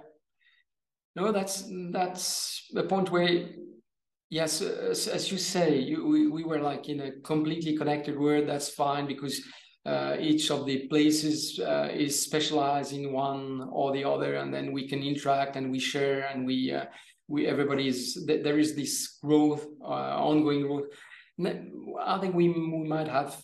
No, 1.15 1.33
that's 1.33 1.65
that's 1.93 2.67
the 2.73 2.83
point 2.83 3.11
where 3.11 3.49
yes 4.29 4.61
as, 4.61 5.09
as 5.09 5.31
you 5.31 5.39
say 5.39 5.79
you, 5.79 6.07
we, 6.07 6.27
we 6.29 6.45
were 6.45 6.61
like 6.61 6.89
in 6.89 7.01
a 7.01 7.13
completely 7.21 7.77
connected 7.77 8.19
world 8.19 8.49
that's 8.49 8.69
fine 8.69 9.07
because 9.07 9.41
uh, 9.87 10.17
each 10.19 10.51
of 10.51 10.67
the 10.67 10.89
places 10.89 11.61
uh, 11.61 11.89
is 11.93 12.21
specialized 12.21 12.93
in 12.93 13.13
one 13.13 13.69
or 13.71 13.93
the 13.93 14.03
other, 14.03 14.35
and 14.35 14.53
then 14.53 14.73
we 14.73 14.89
can 14.89 15.01
interact 15.01 15.55
and 15.55 15.71
we 15.71 15.79
share 15.79 16.27
and 16.27 16.45
we 16.45 16.73
uh, 16.73 16.87
we 17.29 17.47
everybody 17.47 17.87
is 17.87 18.25
there 18.27 18.59
is 18.59 18.75
this 18.75 19.19
growth, 19.23 19.65
uh, 19.83 20.17
ongoing 20.31 20.63
growth. 20.63 20.87
I 22.05 22.19
think 22.19 22.35
we 22.35 22.49
we 22.49 22.89
might 22.89 23.09
have 23.09 23.41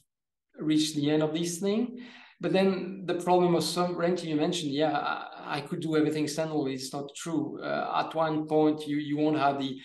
reached 0.59 0.97
the 0.97 1.11
end 1.11 1.23
of 1.23 1.33
this 1.33 1.59
thing, 1.59 2.01
but 2.41 2.53
then 2.53 3.05
the 3.07 3.15
problem 3.15 3.55
of 3.55 3.63
sovereignty 3.63 4.29
you 4.29 4.37
mentioned, 4.37 4.73
yeah, 4.73 4.99
I, 4.99 5.59
I 5.59 5.61
could 5.61 5.81
do 5.81 5.97
everything 5.97 6.25
standalone. 6.25 6.75
It's 6.75 6.93
not 6.93 7.15
true. 7.15 7.61
Uh, 7.63 8.05
at 8.05 8.15
one 8.17 8.47
point, 8.49 8.87
you 8.89 8.97
you 8.97 9.17
won't 9.17 9.39
have 9.39 9.61
the 9.61 9.79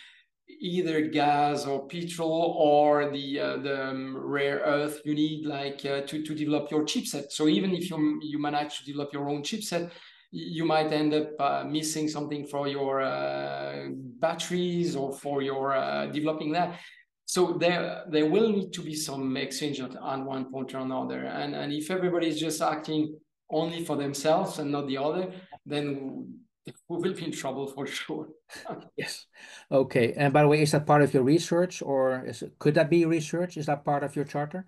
either 0.50 1.08
gas 1.08 1.66
or 1.66 1.88
petrol 1.88 2.56
or 2.58 3.12
the 3.12 3.40
uh, 3.40 3.58
the 3.58 3.90
um, 3.90 4.18
rare 4.18 4.62
earth 4.66 5.02
you 5.06 5.14
need 5.14 5.46
like 5.46 5.86
uh, 5.86 6.02
to 6.02 6.24
to 6.24 6.34
develop 6.34 6.72
your 6.72 6.84
chipset. 6.84 7.32
So 7.32 7.48
even 7.48 7.74
if 7.74 7.90
you 7.90 8.20
you 8.22 8.40
manage 8.40 8.80
to 8.80 8.86
develop 8.86 9.14
your 9.14 9.30
own 9.30 9.44
chipset, 9.44 9.92
you 10.32 10.66
might 10.66 10.92
end 10.92 11.14
up 11.14 11.30
uh, 11.40 11.64
missing 11.66 12.08
something 12.08 12.46
for 12.46 12.68
your 12.68 13.02
uh, 13.02 13.88
batteries 14.20 14.96
or 14.96 15.14
for 15.14 15.42
your 15.42 15.76
uh, 15.76 16.08
developing 16.08 16.52
that. 16.54 16.80
So 17.26 17.58
there 17.60 18.06
there 18.10 18.26
will 18.26 18.50
need 18.50 18.72
to 18.74 18.82
be 18.82 18.96
some 18.96 19.36
exchange 19.36 19.82
on 19.82 20.26
one 20.26 20.52
point 20.52 20.74
or 20.74 20.80
another. 20.80 21.26
And 21.26 21.56
and 21.56 21.74
if 21.74 21.92
everybody 21.92 22.28
is 22.28 22.40
just 22.40 22.62
acting 22.62 23.18
only 23.50 23.84
for 23.84 23.96
themselves 23.96 24.60
and 24.60 24.72
not 24.72 24.88
the 24.88 24.98
other, 24.98 25.32
then 25.66 26.37
we 26.90 26.98
will 26.98 27.14
be 27.14 27.26
in 27.26 27.32
trouble 27.32 27.68
for 27.68 27.88
sure. 27.88 28.28
yes. 28.98 29.26
Okay. 29.72 30.14
And 30.14 30.34
by 30.34 30.42
the 30.42 30.48
way, 30.48 30.62
is 30.62 30.72
that 30.72 30.86
part 30.86 31.02
of 31.02 31.14
your 31.14 31.24
research, 31.24 31.82
or 31.82 32.24
is 32.26 32.42
it, 32.42 32.58
could 32.60 32.76
that 32.76 32.90
be 32.90 33.06
research? 33.06 33.58
Is 33.58 33.66
that 33.68 33.84
part 33.86 34.04
of 34.04 34.16
your 34.16 34.26
charter? 34.26 34.68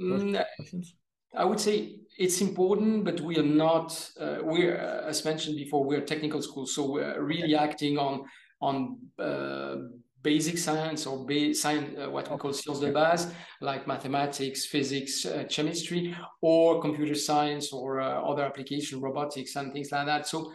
Mm, 0.00 0.44
I 1.34 1.44
would 1.44 1.60
say 1.60 2.00
it's 2.16 2.40
important, 2.40 3.04
but 3.04 3.20
we 3.20 3.36
are 3.38 3.42
not. 3.42 4.10
Uh, 4.18 4.38
we're, 4.42 4.78
uh, 4.78 5.08
as 5.08 5.24
mentioned 5.24 5.56
before, 5.56 5.84
we're 5.84 5.98
a 5.98 6.06
technical 6.06 6.40
school, 6.42 6.66
so 6.66 6.90
we're 6.90 7.22
really 7.22 7.54
acting 7.54 7.98
on 7.98 8.24
on 8.60 8.98
uh, 9.18 9.76
basic 10.22 10.58
science 10.58 11.06
or 11.06 11.24
ba- 11.26 11.54
science, 11.54 11.96
uh, 11.98 12.10
what 12.10 12.30
we 12.30 12.36
call 12.36 12.52
sciences 12.52 12.80
de 12.80 12.92
base, 12.92 13.28
like 13.60 13.86
mathematics, 13.86 14.66
physics, 14.66 15.24
uh, 15.26 15.44
chemistry, 15.48 16.14
or 16.40 16.80
computer 16.80 17.14
science, 17.14 17.72
or 17.72 18.00
uh, 18.00 18.20
other 18.22 18.44
application, 18.44 19.00
robotics, 19.00 19.56
and 19.56 19.72
things 19.72 19.92
like 19.92 20.06
that. 20.06 20.26
So 20.26 20.52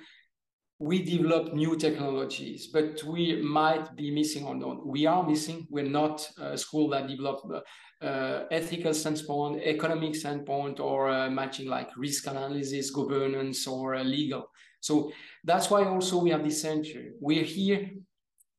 we 0.80 1.04
develop 1.04 1.54
new 1.54 1.78
technologies, 1.78 2.68
but 2.68 3.04
we 3.04 3.42
might 3.42 3.96
be 3.96 4.12
missing 4.12 4.46
or 4.46 4.56
not. 4.56 4.86
We 4.86 5.06
are 5.06 5.26
missing. 5.26 5.68
We're 5.70 5.90
not 5.90 6.28
a 6.40 6.58
school 6.58 6.90
that 6.90 7.08
develop 7.08 7.42
uh, 7.52 8.06
uh, 8.06 8.46
ethical 8.52 8.94
standpoint, 8.94 9.62
economic 9.64 10.16
standpoint, 10.16 10.80
or 10.80 11.10
uh, 11.10 11.30
matching 11.30 11.70
like 11.70 11.96
risk 11.96 12.28
analysis, 12.28 12.90
governance, 12.90 13.66
or 13.68 13.96
uh, 13.96 14.04
legal. 14.04 14.50
So 14.80 15.12
that's 15.44 15.70
why 15.70 15.86
also 15.86 16.22
we 16.22 16.32
have 16.32 16.44
this 16.44 16.62
center. 16.62 17.14
We're 17.22 17.44
here 17.44 17.92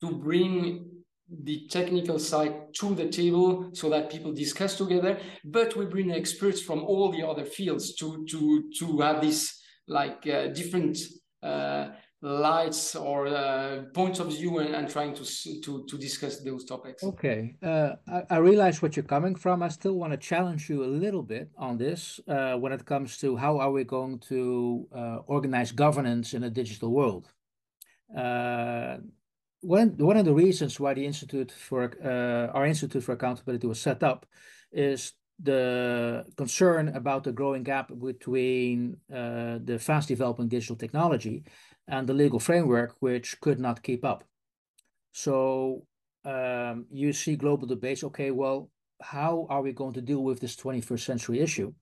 to 0.00 0.10
bring 0.12 0.86
the 1.28 1.66
technical 1.68 2.18
side 2.18 2.74
to 2.74 2.94
the 2.94 3.08
table 3.08 3.70
so 3.72 3.90
that 3.90 4.10
people 4.10 4.32
discuss 4.32 4.76
together, 4.76 5.18
but 5.44 5.76
we 5.76 5.86
bring 5.86 6.12
experts 6.12 6.60
from 6.60 6.84
all 6.84 7.10
the 7.10 7.26
other 7.26 7.44
fields 7.44 7.94
to 7.96 8.24
to 8.26 8.70
to 8.78 9.00
have 9.00 9.20
this 9.20 9.60
like 9.88 10.26
uh, 10.26 10.46
different 10.48 10.96
uh, 11.42 11.88
lights 12.24 12.96
or 12.96 13.26
uh, 13.26 13.82
points 13.92 14.18
of 14.18 14.28
view 14.28 14.58
and, 14.58 14.74
and 14.74 14.88
trying 14.88 15.14
to, 15.14 15.24
to 15.60 15.84
to 15.84 15.98
discuss 15.98 16.40
those 16.40 16.64
topics. 16.64 17.04
Okay, 17.04 17.54
uh, 17.62 17.92
I, 18.08 18.22
I, 18.30 18.36
realize 18.38 18.80
what 18.80 18.96
you're 18.96 19.04
coming 19.04 19.34
from. 19.34 19.62
I 19.62 19.68
still 19.68 19.92
want 19.92 20.14
to 20.14 20.16
challenge 20.16 20.70
you 20.70 20.84
a 20.84 20.86
little 20.86 21.22
bit 21.22 21.50
on 21.58 21.76
this 21.76 22.20
uh, 22.26 22.54
when 22.54 22.72
it 22.72 22.86
comes 22.86 23.18
to 23.18 23.36
how 23.36 23.58
are 23.58 23.70
we 23.70 23.84
going 23.84 24.20
to 24.30 24.88
uh, 24.96 25.18
organize 25.26 25.70
governance 25.70 26.32
in 26.32 26.44
a 26.44 26.50
digital 26.50 26.92
world. 26.92 27.28
Uh, 28.16 28.96
one 29.60 29.90
one 29.98 30.16
of 30.16 30.24
the 30.24 30.34
reasons 30.34 30.80
why 30.80 30.94
the 30.94 31.04
Institute 31.04 31.52
for 31.52 31.92
uh, 32.02 32.56
our 32.56 32.64
Institute 32.64 33.04
for 33.04 33.12
Accountability 33.12 33.66
was 33.66 33.80
set 33.80 34.02
up 34.02 34.24
is 34.72 35.12
the 35.42 36.24
concern 36.36 36.88
about 36.88 37.24
the 37.24 37.32
growing 37.32 37.64
gap 37.64 37.90
between 38.00 38.96
the 39.08 39.78
fast 39.80 40.08
developing 40.08 40.48
digital 40.48 40.76
technology 40.76 41.42
and 41.88 42.06
the 42.06 42.14
legal 42.14 42.38
framework, 42.38 42.96
which 43.00 43.40
could 43.40 43.60
not 43.60 43.82
keep 43.82 44.04
up. 44.04 44.24
So 45.12 45.86
um, 46.24 46.86
you 46.90 47.12
see 47.12 47.36
global 47.36 47.66
debates. 47.66 48.04
Okay, 48.04 48.30
well, 48.30 48.70
how 49.00 49.46
are 49.50 49.62
we 49.62 49.72
going 49.72 49.94
to 49.94 50.00
deal 50.00 50.22
with 50.22 50.40
this 50.40 50.56
21st 50.56 51.00
century 51.00 51.40
issue? 51.40 51.72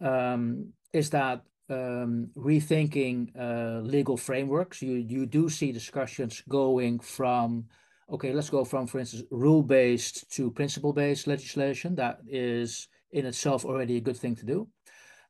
Um, 0.00 0.72
is 0.92 1.10
that 1.10 1.42
um, 1.68 2.30
rethinking 2.36 3.30
uh, 3.38 3.80
legal 3.80 4.16
frameworks? 4.16 4.82
You 4.82 4.94
you 4.94 5.26
do 5.26 5.48
see 5.48 5.72
discussions 5.72 6.42
going 6.48 7.00
from 7.00 7.66
okay, 8.08 8.32
let's 8.32 8.50
go 8.50 8.64
from, 8.64 8.86
for 8.86 9.00
instance, 9.00 9.24
rule-based 9.30 10.30
to 10.30 10.50
principle-based 10.50 11.26
legislation. 11.26 11.96
That 11.96 12.20
is 12.28 12.88
in 13.10 13.26
itself 13.26 13.64
already 13.64 13.96
a 13.96 14.00
good 14.00 14.16
thing 14.16 14.36
to 14.36 14.46
do. 14.46 14.68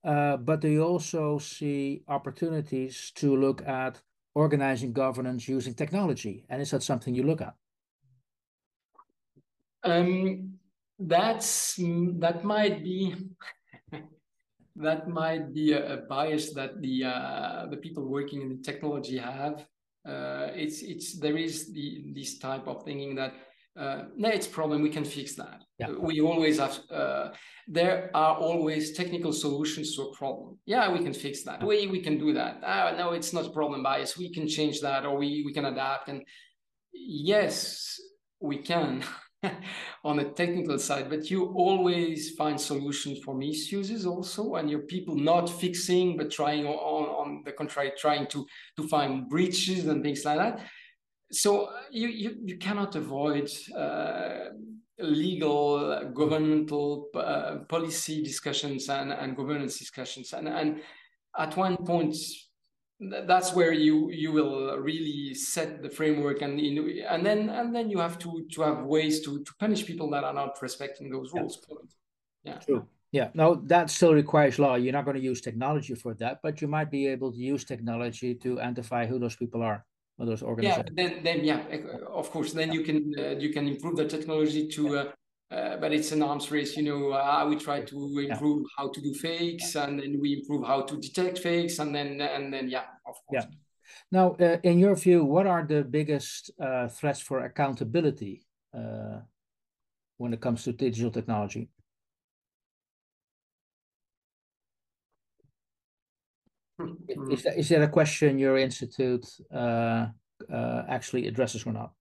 Uh, 0.06 0.36
but 0.36 0.60
they 0.60 0.78
also 0.78 1.36
see 1.38 2.04
opportunities 2.06 3.10
to 3.16 3.36
look 3.36 3.66
at 3.66 4.00
organizing 4.36 4.92
governance 4.92 5.48
using 5.48 5.74
technology? 5.74 6.44
And 6.48 6.62
is 6.62 6.70
that 6.70 6.84
something 6.84 7.14
you 7.14 7.24
look 7.24 7.40
at? 7.40 7.54
Um, 9.82 10.58
that's 10.98 11.74
that 12.20 12.44
might 12.44 12.84
be 12.84 13.14
that 14.76 15.08
might 15.08 15.54
be 15.54 15.72
a, 15.72 16.04
bias 16.08 16.52
that 16.54 16.80
the 16.80 17.04
uh, 17.04 17.66
the 17.70 17.76
people 17.78 18.04
working 18.04 18.42
in 18.42 18.48
the 18.48 18.62
technology 18.62 19.16
have. 19.18 19.66
Uh, 20.06 20.50
it's 20.54 20.82
it's 20.82 21.18
there 21.18 21.36
is 21.36 21.72
the 21.72 22.12
this 22.14 22.38
type 22.38 22.68
of 22.68 22.84
thinking 22.84 23.14
that 23.16 23.34
uh, 23.76 24.04
no, 24.16 24.28
it's 24.28 24.46
a 24.46 24.50
problem. 24.50 24.82
We 24.82 24.90
can 24.90 25.04
fix 25.04 25.34
that. 25.34 25.62
Yeah. 25.78 25.90
We 25.98 26.20
always 26.20 26.58
have. 26.58 26.78
Uh, 26.90 27.30
there 27.68 28.10
are 28.14 28.36
always 28.36 28.96
technical 28.96 29.32
solutions 29.32 29.94
to 29.96 30.02
a 30.02 30.16
problem. 30.16 30.58
Yeah, 30.64 30.90
we 30.90 31.00
can 31.00 31.12
fix 31.12 31.42
that. 31.44 31.62
We 31.62 31.86
we 31.86 32.00
can 32.00 32.18
do 32.18 32.32
that. 32.32 32.60
Ah, 32.64 32.94
no, 32.96 33.12
it's 33.12 33.32
not 33.32 33.52
problem 33.52 33.82
bias. 33.82 34.16
We 34.16 34.32
can 34.32 34.48
change 34.48 34.80
that, 34.80 35.04
or 35.04 35.18
we 35.18 35.42
we 35.44 35.52
can 35.52 35.66
adapt. 35.66 36.08
And 36.08 36.22
yes, 36.92 38.00
we 38.40 38.58
can 38.58 39.04
on 40.04 40.16
the 40.16 40.24
technical 40.24 40.78
side. 40.78 41.10
But 41.10 41.30
you 41.30 41.52
always 41.54 42.30
find 42.30 42.58
solutions 42.58 43.18
for 43.22 43.34
misuses 43.34 44.06
also, 44.06 44.54
and 44.54 44.70
your 44.70 44.82
people 44.82 45.16
not 45.16 45.50
fixing, 45.50 46.16
but 46.16 46.30
trying 46.30 46.66
on 46.66 47.04
on 47.20 47.42
the 47.44 47.52
contrary, 47.52 47.92
trying 47.98 48.26
to 48.28 48.46
to 48.76 48.88
find 48.88 49.28
breaches 49.28 49.86
and 49.86 50.02
things 50.02 50.24
like 50.24 50.38
that 50.38 50.66
so 51.30 51.70
you, 51.90 52.08
you, 52.08 52.36
you 52.44 52.58
cannot 52.58 52.94
avoid 52.94 53.50
uh, 53.76 54.50
legal, 54.98 56.10
governmental 56.14 57.08
uh, 57.14 57.56
policy 57.68 58.22
discussions 58.22 58.88
and, 58.88 59.12
and 59.12 59.36
governance 59.36 59.78
discussions. 59.78 60.32
And, 60.32 60.48
and 60.48 60.80
at 61.36 61.56
one 61.56 61.76
point, 61.78 62.16
that's 62.98 63.52
where 63.52 63.72
you 63.72 64.10
you 64.10 64.32
will 64.32 64.78
really 64.78 65.34
set 65.34 65.82
the 65.82 65.90
framework 65.90 66.40
and 66.40 66.58
you 66.58 66.74
know, 66.74 66.88
and 67.10 67.26
then 67.26 67.50
and 67.50 67.74
then 67.74 67.90
you 67.90 67.98
have 67.98 68.18
to 68.18 68.46
to 68.52 68.62
have 68.62 68.84
ways 68.84 69.20
to 69.20 69.44
to 69.44 69.52
punish 69.60 69.84
people 69.84 70.08
that 70.08 70.24
are 70.24 70.32
not 70.32 70.56
respecting 70.62 71.10
those 71.10 71.30
rules. 71.34 71.62
Yeah. 71.68 72.52
yeah. 72.52 72.58
True. 72.60 72.86
Yeah. 73.12 73.28
No, 73.34 73.56
that 73.66 73.90
still 73.90 74.14
requires 74.14 74.58
law. 74.58 74.76
You're 74.76 74.94
not 74.94 75.04
going 75.04 75.18
to 75.18 75.22
use 75.22 75.42
technology 75.42 75.94
for 75.94 76.14
that, 76.14 76.40
but 76.42 76.62
you 76.62 76.68
might 76.68 76.90
be 76.90 77.06
able 77.06 77.32
to 77.32 77.38
use 77.38 77.64
technology 77.64 78.34
to 78.36 78.60
identify 78.60 79.04
who 79.04 79.18
those 79.18 79.36
people 79.36 79.62
are 79.62 79.84
those 80.18 80.42
organizations. 80.42 80.88
Yeah, 80.96 81.08
then, 81.08 81.22
then 81.22 81.44
yeah, 81.44 81.62
of 82.08 82.30
course, 82.30 82.52
then 82.52 82.72
you 82.72 82.82
can 82.82 83.14
uh, 83.18 83.22
you 83.38 83.50
can 83.52 83.68
improve 83.68 83.96
the 83.96 84.06
technology 84.06 84.68
to. 84.68 84.98
Uh, 84.98 85.12
uh, 85.48 85.76
but 85.76 85.92
it's 85.92 86.10
an 86.10 86.22
arms 86.22 86.50
race, 86.50 86.76
you 86.76 86.82
know. 86.82 87.12
Uh, 87.12 87.46
we 87.48 87.54
try 87.54 87.80
to 87.80 88.18
improve 88.18 88.62
yeah. 88.62 88.68
how 88.76 88.88
to 88.88 89.00
do 89.00 89.14
fakes, 89.14 89.76
and 89.76 90.00
then 90.00 90.18
we 90.20 90.38
improve 90.38 90.66
how 90.66 90.82
to 90.82 90.96
detect 90.96 91.38
fakes, 91.38 91.78
and 91.78 91.94
then 91.94 92.20
and 92.20 92.52
then 92.52 92.68
yeah, 92.68 92.84
of 93.06 93.14
course. 93.28 93.44
Yeah. 93.44 93.56
Now, 94.10 94.32
uh, 94.40 94.56
in 94.64 94.80
your 94.80 94.96
view, 94.96 95.24
what 95.24 95.46
are 95.46 95.64
the 95.64 95.84
biggest 95.84 96.50
uh, 96.60 96.88
threats 96.88 97.20
for 97.20 97.44
accountability 97.44 98.44
when 100.18 100.32
it 100.32 100.40
comes 100.40 100.64
to 100.64 100.72
digital 100.72 101.12
technology? 101.12 101.68
Is 107.30 107.42
that, 107.44 107.58
is 107.58 107.68
that 107.70 107.82
a 107.82 107.88
question 107.88 108.38
your 108.38 108.58
institute 108.58 109.26
uh, 109.52 110.06
uh, 110.52 110.82
actually 110.88 111.26
addresses 111.26 111.64
or 111.64 111.72
not? 111.72 111.92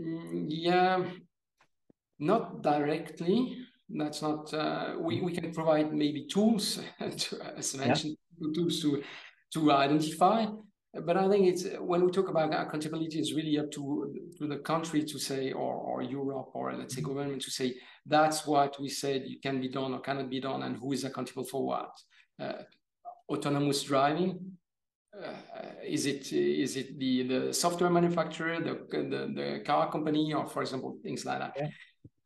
Mm, 0.00 0.46
yeah, 0.48 1.02
not 2.18 2.62
directly. 2.62 3.58
That's 3.88 4.22
not. 4.22 4.52
Uh, 4.54 4.94
we 5.00 5.20
we 5.20 5.32
can 5.32 5.52
provide 5.52 5.92
maybe 5.92 6.26
tools, 6.26 6.80
to, 7.00 7.56
as 7.56 7.76
mentioned, 7.76 8.16
yeah. 8.38 8.52
tools 8.54 8.80
to 8.82 9.02
to 9.54 9.72
identify. 9.72 10.46
But 11.04 11.16
I 11.16 11.28
think 11.28 11.48
it's 11.48 11.66
when 11.80 12.04
we 12.04 12.12
talk 12.12 12.28
about 12.28 12.54
accountability, 12.54 13.18
it's 13.18 13.34
really 13.34 13.58
up 13.58 13.70
to 13.72 14.14
to 14.38 14.46
the 14.46 14.58
country 14.58 15.02
to 15.02 15.18
say, 15.18 15.52
or 15.52 15.74
or 15.74 16.02
Europe, 16.02 16.50
or 16.54 16.72
let's 16.72 16.94
say 16.94 17.02
mm-hmm. 17.02 17.14
government 17.14 17.42
to 17.42 17.50
say 17.50 17.74
that's 18.06 18.46
what 18.46 18.80
we 18.80 18.88
said 18.88 19.26
can 19.42 19.60
be 19.60 19.68
done 19.68 19.92
or 19.92 20.00
cannot 20.00 20.30
be 20.30 20.40
done, 20.40 20.62
and 20.62 20.76
who 20.76 20.92
is 20.92 21.04
accountable 21.04 21.44
for 21.44 21.66
what. 21.66 21.90
Uh, 22.40 22.62
autonomous 23.28 23.82
driving? 23.82 24.58
Uh, 25.14 25.32
is 25.84 26.06
it 26.06 26.32
is 26.32 26.76
it 26.76 26.98
the 26.98 27.22
the 27.22 27.52
software 27.52 27.90
manufacturer, 27.90 28.60
the, 28.60 28.74
the 28.90 29.32
the 29.34 29.62
car 29.64 29.90
company, 29.90 30.32
or 30.34 30.46
for 30.46 30.62
example 30.62 30.98
things 31.02 31.24
like 31.24 31.38
that? 31.38 31.52
Yeah. 31.56 31.68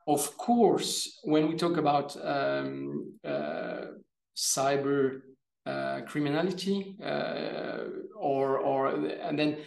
Of 0.06 0.38
course, 0.38 1.20
when 1.24 1.48
we 1.48 1.54
talk 1.54 1.76
about 1.76 2.16
um, 2.24 3.12
uh, 3.22 3.88
cyber 4.34 5.20
uh, 5.66 6.00
criminality, 6.06 6.96
uh, 7.04 7.84
or 8.16 8.58
or 8.58 8.88
and 8.88 9.38
then 9.38 9.58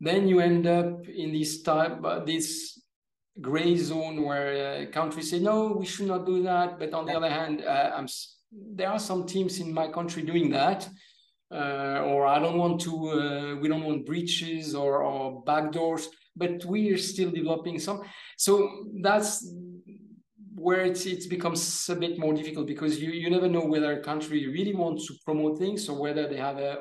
then 0.00 0.26
you 0.26 0.40
end 0.40 0.66
up 0.66 1.06
in 1.06 1.32
this 1.32 1.60
type 1.60 2.02
uh, 2.02 2.24
this 2.24 2.80
gray 3.42 3.76
zone 3.76 4.22
where 4.24 4.86
uh, 4.88 4.90
countries 4.90 5.30
say 5.30 5.38
no, 5.38 5.72
we 5.78 5.84
should 5.84 6.06
not 6.06 6.24
do 6.24 6.42
that, 6.44 6.78
but 6.78 6.94
on 6.94 7.04
the 7.04 7.12
other 7.12 7.28
hand, 7.28 7.62
I'm 7.62 8.08
there 8.52 8.88
are 8.88 8.98
some 8.98 9.26
teams 9.26 9.60
in 9.60 9.72
my 9.72 9.88
country 9.88 10.22
doing 10.22 10.50
that. 10.50 10.88
Uh, 11.52 12.02
or 12.06 12.26
I 12.26 12.38
don't 12.38 12.58
want 12.58 12.80
to, 12.82 13.10
uh, 13.10 13.56
we 13.56 13.68
don't 13.68 13.82
want 13.82 14.06
breaches 14.06 14.72
or, 14.74 15.02
or 15.02 15.44
backdoors, 15.44 16.06
but 16.36 16.64
we 16.64 16.92
are 16.92 16.98
still 16.98 17.30
developing 17.30 17.80
some. 17.80 18.02
So 18.36 18.86
that's 19.02 19.52
where 20.54 20.82
it's, 20.82 21.06
it 21.06 21.28
becomes 21.28 21.88
a 21.88 21.96
bit 21.96 22.20
more 22.20 22.34
difficult 22.34 22.68
because 22.68 23.00
you, 23.00 23.10
you 23.10 23.30
never 23.30 23.48
know 23.48 23.64
whether 23.64 23.98
a 23.98 24.02
country 24.02 24.46
really 24.46 24.74
wants 24.74 25.08
to 25.08 25.14
promote 25.24 25.58
things 25.58 25.88
or 25.88 26.00
whether 26.00 26.28
they 26.28 26.36
have 26.36 26.58
a, 26.58 26.78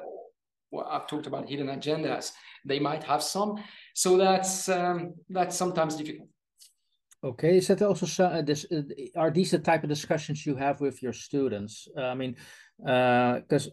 well, 0.69 0.87
I've 0.87 1.07
talked 1.07 1.25
about 1.25 1.49
hidden 1.49 1.67
agendas. 1.67 2.31
They 2.63 2.79
might 2.79 3.03
have 3.05 3.23
some. 3.23 3.55
So 3.95 4.17
that's, 4.17 4.69
um, 4.69 5.15
that's 5.29 5.55
sometimes 5.55 5.95
difficult. 5.95 6.29
Okay, 7.21 7.57
is 7.57 7.67
that 7.67 7.81
also 7.81 8.23
uh, 8.23 8.41
this? 8.41 8.65
Uh, 8.71 8.83
are 9.17 9.29
these 9.29 9.51
the 9.51 9.59
type 9.59 9.83
of 9.83 9.89
discussions 9.89 10.45
you 10.45 10.55
have 10.55 10.79
with 10.79 11.03
your 11.03 11.11
students? 11.11 11.87
Uh, 11.97 12.03
I 12.03 12.15
mean, 12.15 12.37
because 12.77 13.67
uh, 13.67 13.71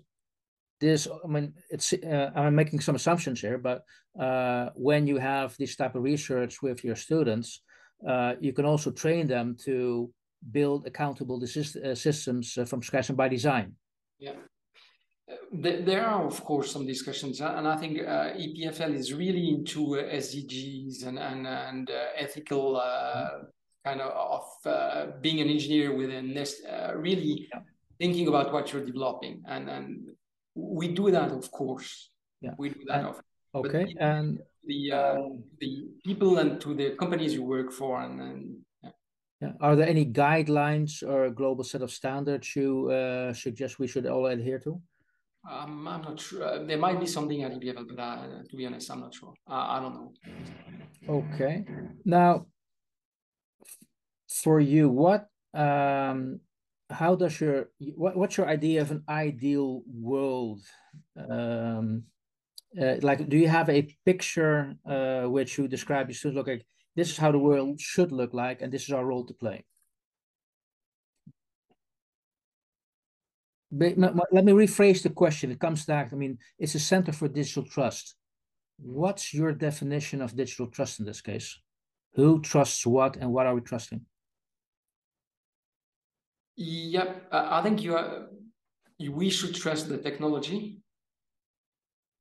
this, 0.80 1.06
I 1.24 1.28
mean, 1.28 1.54
it's 1.70 1.92
uh, 1.92 2.32
I'm 2.34 2.56
making 2.56 2.80
some 2.80 2.96
assumptions 2.96 3.40
here, 3.40 3.58
but 3.58 3.84
uh, 4.20 4.70
when 4.74 5.06
you 5.06 5.18
have 5.18 5.56
this 5.58 5.76
type 5.76 5.94
of 5.94 6.02
research 6.02 6.60
with 6.60 6.82
your 6.82 6.96
students, 6.96 7.62
you 8.40 8.52
can 8.52 8.64
also 8.64 8.90
train 8.90 9.28
them 9.28 9.56
to 9.64 10.10
build 10.50 10.86
accountable 10.86 11.40
systems 11.46 12.58
from 12.66 12.82
scratch 12.82 13.08
and 13.10 13.16
by 13.16 13.28
design. 13.28 13.74
Yeah 14.18 14.32
there 15.52 16.06
are 16.06 16.24
of 16.24 16.42
course 16.44 16.72
some 16.72 16.86
discussions 16.86 17.40
and 17.40 17.66
i 17.66 17.76
think 17.76 17.98
uh, 18.00 18.30
epfl 18.34 18.94
is 18.94 19.12
really 19.12 19.48
into 19.48 19.98
uh, 19.98 20.02
sdgs 20.14 21.06
and 21.06 21.18
and, 21.18 21.46
and 21.46 21.90
uh, 21.90 22.06
ethical 22.16 22.76
uh, 22.76 23.30
kind 23.84 24.00
of 24.00 24.12
of 24.12 24.72
uh, 24.72 25.06
being 25.20 25.40
an 25.40 25.48
engineer 25.48 25.94
within 25.94 26.34
this 26.34 26.62
uh, 26.64 26.92
really 26.96 27.48
yeah. 27.52 27.60
thinking 27.98 28.28
about 28.28 28.52
what 28.52 28.72
you're 28.72 28.84
developing 28.84 29.42
and 29.48 29.68
and 29.68 30.08
we 30.54 30.88
do 30.88 31.10
that 31.10 31.30
of 31.30 31.50
course 31.50 32.10
yeah 32.40 32.54
we 32.58 32.68
do 32.68 32.80
that 32.86 33.04
and, 33.04 33.14
okay 33.54 33.84
the, 33.84 34.04
and 34.04 34.38
the 34.64 34.90
the 35.60 35.88
people 36.04 36.38
and 36.38 36.60
to 36.60 36.74
the 36.74 36.90
companies 36.90 37.34
you 37.34 37.42
work 37.42 37.72
for 37.72 38.00
and, 38.02 38.20
and 38.20 38.56
yeah. 38.82 38.90
yeah. 39.40 39.52
Are 39.60 39.76
there 39.76 39.88
any 39.88 40.06
guidelines 40.06 41.02
or 41.02 41.24
a 41.24 41.30
global 41.30 41.64
set 41.64 41.82
of 41.82 41.90
standards 41.90 42.54
you 42.56 42.70
suggest 43.34 43.78
we 43.78 43.86
should 43.86 44.06
all 44.06 44.26
adhere 44.26 44.60
to? 44.60 44.80
Um, 45.48 45.86
I'm 45.86 46.02
not 46.02 46.20
sure. 46.20 46.44
Uh, 46.44 46.64
there 46.64 46.78
might 46.78 46.98
be 46.98 47.06
something 47.06 47.42
at 47.42 47.52
but 47.60 47.98
uh, 47.98 48.26
to 48.48 48.56
be 48.56 48.66
honest, 48.66 48.90
I'm 48.90 49.00
not 49.00 49.14
sure. 49.14 49.32
Uh, 49.48 49.54
I 49.54 49.80
don't 49.80 49.94
know. 49.94 50.12
Okay. 51.08 51.64
Now, 52.04 52.46
for 54.28 54.60
you, 54.60 54.88
what, 54.88 55.28
um, 55.54 56.40
how 56.90 57.14
does 57.14 57.40
your, 57.40 57.70
what, 57.94 58.16
what's 58.16 58.36
your 58.36 58.48
idea 58.48 58.80
of 58.82 58.90
an 58.90 59.04
ideal 59.08 59.82
world? 59.86 60.62
Um, 61.30 62.04
uh, 62.80 62.96
like, 63.02 63.28
do 63.28 63.36
you 63.36 63.48
have 63.48 63.70
a 63.70 63.88
picture 64.04 64.74
uh, 64.88 65.22
which 65.22 65.58
you 65.58 65.68
describe? 65.68 66.08
You 66.08 66.14
should 66.14 66.34
look 66.34 66.48
like 66.48 66.66
this 66.96 67.10
is 67.10 67.16
how 67.16 67.30
the 67.30 67.38
world 67.38 67.80
should 67.80 68.10
look 68.10 68.34
like, 68.34 68.62
and 68.62 68.72
this 68.72 68.84
is 68.84 68.92
our 68.92 69.04
role 69.04 69.24
to 69.26 69.34
play. 69.34 69.64
Let 73.78 74.44
me 74.44 74.52
rephrase 74.52 75.02
the 75.02 75.10
question. 75.10 75.50
It 75.50 75.60
comes 75.60 75.84
back. 75.84 76.12
I 76.12 76.16
mean, 76.16 76.38
it's 76.58 76.74
a 76.74 76.80
center 76.80 77.12
for 77.12 77.28
digital 77.28 77.64
trust. 77.64 78.16
What's 78.78 79.32
your 79.32 79.52
definition 79.52 80.20
of 80.22 80.36
digital 80.36 80.66
trust 80.66 81.00
in 81.00 81.06
this 81.06 81.20
case? 81.20 81.58
Who 82.14 82.40
trusts 82.40 82.86
what, 82.86 83.16
and 83.16 83.32
what 83.32 83.46
are 83.46 83.54
we 83.54 83.60
trusting? 83.60 84.00
Yep, 86.56 87.28
I 87.32 87.62
think 87.62 87.82
you 87.82 87.96
are. 87.96 88.28
We 88.98 89.28
should 89.28 89.54
trust 89.54 89.90
the 89.90 89.98
technology, 89.98 90.80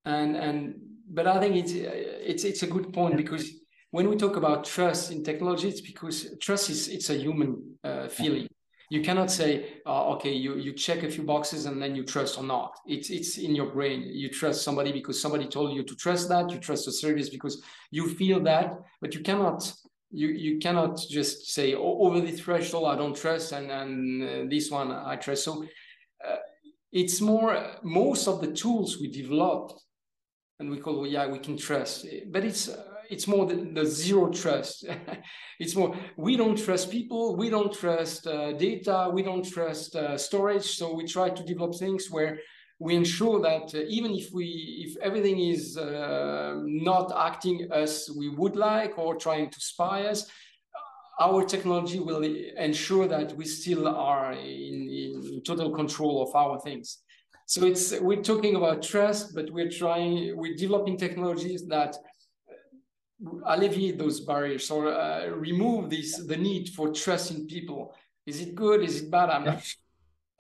and 0.04 0.36
and 0.36 0.76
but 1.08 1.26
I 1.26 1.40
think 1.40 1.56
it's 1.56 1.72
it's 1.74 2.44
it's 2.44 2.64
a 2.64 2.68
good 2.68 2.92
point 2.92 3.16
because 3.16 3.50
when 3.92 4.10
we 4.10 4.18
talk 4.18 4.36
about 4.36 4.66
trust 4.66 5.12
in 5.12 5.24
technology, 5.24 5.70
it's 5.70 5.80
because 5.80 6.38
trust 6.42 6.70
is 6.70 6.90
it's 6.90 7.10
a 7.10 7.16
human 7.16 7.78
uh, 7.82 8.10
feeling 8.10 8.48
you 8.90 9.02
cannot 9.02 9.32
say 9.32 9.80
uh, 9.86 10.10
okay 10.14 10.34
you 10.34 10.58
you 10.58 10.74
check 10.74 11.04
a 11.04 11.10
few 11.10 11.24
boxes 11.24 11.66
and 11.66 11.82
then 11.82 11.96
you 11.96 12.04
trust 12.04 12.38
or 12.38 12.44
not. 12.44 12.78
It's 12.86 13.10
it's 13.10 13.38
in 13.38 13.56
your 13.56 13.72
brain. 13.72 14.04
You 14.04 14.30
trust 14.30 14.64
somebody 14.64 14.92
because 14.92 15.22
somebody 15.22 15.48
told 15.48 15.76
you 15.76 15.84
to 15.84 15.96
trust 15.96 16.30
that. 16.30 16.52
You 16.52 16.60
trust 16.60 16.88
a 16.88 16.92
service 16.92 17.30
because 17.30 17.62
you 17.92 18.08
feel 18.08 18.40
that. 18.42 18.74
But 19.02 19.14
you 19.16 19.22
cannot 19.22 19.72
you 20.12 20.28
you 20.30 20.60
cannot 20.60 21.00
just 21.10 21.52
say 21.52 21.74
oh, 21.74 21.98
over 22.06 22.22
the 22.22 22.32
threshold 22.32 22.88
i 22.88 22.96
don't 22.96 23.18
trust 23.18 23.52
and 23.52 23.72
and 23.72 24.24
uh, 24.24 24.50
this 24.50 24.70
one 24.70 24.92
i 24.92 25.16
trust. 25.16 25.44
So 25.44 25.66
uh, 26.28 26.38
it's 26.92 27.22
more 27.22 27.78
most 27.84 28.28
of 28.28 28.40
the 28.40 28.52
tools 28.52 29.00
we 29.00 29.10
developed 29.10 29.74
and 30.60 30.70
we 30.70 30.80
call 30.80 31.08
yeah 31.08 31.28
we 31.28 31.40
can 31.40 31.58
trust. 31.58 32.06
But 32.32 32.46
it's 32.46 32.70
uh, 32.70 32.84
it's 33.10 33.28
more 33.28 33.46
the, 33.46 33.56
the 33.74 33.86
zero 33.86 34.30
trust. 34.30 34.86
it's 35.60 35.76
more 35.76 35.96
we 36.18 36.36
don't 36.38 36.58
trust 36.58 36.92
people, 36.92 37.36
we 37.36 37.50
don't 37.50 37.74
trust 37.74 38.28
uh, 38.28 38.54
data, 38.54 39.10
we 39.12 39.24
don't 39.24 39.46
trust 39.46 39.96
uh, 39.96 40.18
storage. 40.18 40.78
So 40.78 40.94
we 40.94 41.06
try 41.06 41.30
to 41.30 41.44
develop 41.44 41.76
things 41.76 42.10
where 42.10 42.40
we 42.80 42.96
ensure 42.96 43.40
that 43.42 43.74
uh, 43.74 43.84
even 43.88 44.14
if 44.14 44.32
we 44.34 44.86
if 44.88 44.98
everything 45.02 45.40
is 45.40 45.78
uh, 45.78 46.56
not 46.64 47.12
acting 47.16 47.68
as 47.72 48.10
we 48.18 48.30
would 48.30 48.56
like 48.56 48.98
or 48.98 49.16
trying 49.16 49.50
to 49.50 49.60
spy 49.60 50.06
us, 50.06 50.30
our 51.20 51.46
technology 51.46 52.00
will 52.00 52.24
ensure 52.58 53.08
that 53.08 53.36
we 53.38 53.46
still 53.46 53.88
are 53.88 54.34
in, 54.34 54.90
in 54.90 55.42
total 55.46 55.72
control 55.72 56.22
of 56.22 56.36
our 56.36 56.60
things. 56.60 57.00
So 57.48 57.66
it's 57.66 57.98
we're 58.00 58.24
talking 58.24 58.56
about 58.56 58.82
trust, 58.82 59.36
but 59.36 59.52
we're 59.52 59.70
trying 59.70 60.36
we're 60.36 60.56
developing 60.56 60.98
technologies 60.98 61.68
that 61.68 61.96
alleviate 63.46 63.98
those 63.98 64.20
barriers 64.22 64.70
or 64.70 64.88
uh, 64.88 65.28
remove 65.28 65.90
this 65.90 66.18
the 66.26 66.38
need 66.38 66.70
for 66.70 66.92
trust 66.92 67.32
in 67.32 67.48
people. 67.48 67.96
Is 68.26 68.42
it 68.42 68.56
good? 68.56 68.84
Is 68.84 69.04
it 69.04 69.12
bad? 69.12 69.30
I'm 69.30 69.46
not 69.46 69.64
sure. 69.64 69.82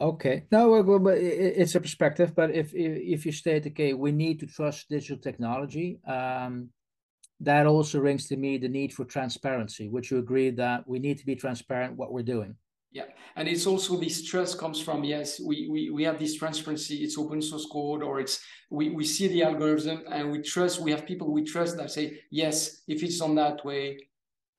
Okay, 0.01 0.43
no, 0.51 0.83
but 0.99 1.17
it's 1.17 1.75
a 1.75 1.79
perspective. 1.79 2.35
But 2.35 2.51
if 2.51 2.73
if 2.73 3.25
you 3.25 3.31
state, 3.31 3.65
okay, 3.67 3.93
we 3.93 4.11
need 4.11 4.39
to 4.41 4.47
trust 4.47 4.89
digital 4.89 5.17
technology, 5.17 5.99
um, 6.05 6.69
that 7.39 7.65
also 7.65 7.99
rings 7.99 8.27
to 8.27 8.35
me 8.35 8.57
the 8.57 8.67
need 8.67 8.93
for 8.93 9.05
transparency. 9.05 9.87
Would 9.87 10.09
you 10.09 10.17
agree 10.17 10.49
that 10.51 10.87
we 10.87 10.99
need 10.99 11.17
to 11.19 11.25
be 11.25 11.35
transparent 11.35 11.95
what 11.95 12.11
we're 12.11 12.23
doing? 12.23 12.55
Yeah, 12.95 13.07
and 13.35 13.49
it's 13.49 13.67
also 13.67 13.99
this 13.99 14.23
trust 14.23 14.57
comes 14.57 14.79
from 14.79 15.03
yes, 15.03 15.41
we 15.41 15.67
we 15.69 15.89
we 15.89 16.03
have 16.05 16.17
this 16.17 16.35
transparency. 16.35 17.03
It's 17.03 17.17
open 17.17 17.41
source 17.41 17.67
code, 17.69 18.01
or 18.01 18.21
it's 18.21 18.41
we 18.71 18.89
we 18.89 19.03
see 19.03 19.27
the 19.27 19.43
algorithm 19.43 20.03
and 20.09 20.31
we 20.31 20.41
trust. 20.41 20.79
We 20.79 20.91
have 20.91 21.05
people 21.05 21.33
we 21.33 21.43
trust 21.43 21.75
that 21.75 21.91
say 21.91 22.21
yes, 22.31 22.83
if 22.87 23.03
it's 23.03 23.19
on 23.19 23.35
that 23.35 23.65
way, 23.65 23.97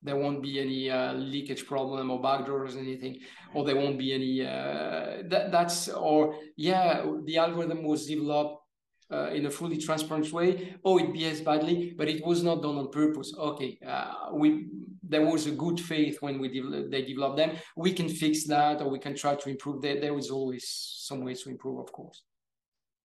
there 0.03 0.16
won't 0.16 0.42
be 0.42 0.61
any 0.61 0.90
uh, 0.90 1.14
leakage 1.14 1.64
problem 1.66 2.11
or 2.11 2.20
backdoors 2.20 2.77
or 2.77 2.81
anything, 2.81 3.20
or 3.55 3.64
there 3.64 3.77
won't 3.77 3.99
be 3.99 4.12
any. 4.12 4.42
Uh, 4.44 5.22
that 5.31 5.51
that's 5.51 5.88
or 5.88 6.37
yeah, 6.59 7.07
the 7.25 7.38
algorithm 7.38 7.85
was 7.85 8.05
developed 8.05 8.65
uh, 9.10 9.30
in 9.30 9.46
a 9.46 9.50
fully 9.50 9.78
transparent 9.78 10.32
way. 10.32 10.74
Oh, 10.84 10.98
it 10.98 11.12
behaves 11.12 11.40
badly, 11.40 11.94
but 11.96 12.08
it 12.08 12.24
was 12.24 12.42
not 12.42 12.62
done 12.62 12.76
on 12.76 12.90
purpose. 12.90 13.32
Okay, 13.36 13.78
uh, 13.86 14.30
we 14.32 14.66
there 15.08 15.24
was 15.24 15.46
a 15.46 15.52
good 15.52 15.78
faith 15.80 16.18
when 16.20 16.40
we 16.40 16.48
de- 16.48 16.88
they 16.88 17.02
developed 17.02 17.36
them. 17.36 17.52
We 17.76 17.92
can 17.92 18.08
fix 18.08 18.44
that, 18.44 18.82
or 18.82 18.88
we 18.90 18.98
can 18.98 19.14
try 19.14 19.36
to 19.36 19.48
improve. 19.48 19.82
There, 19.82 20.00
there 20.00 20.18
is 20.18 20.30
always 20.30 20.64
some 20.68 21.24
ways 21.24 21.42
to 21.42 21.50
improve, 21.50 21.78
of 21.78 21.92
course. 21.92 22.22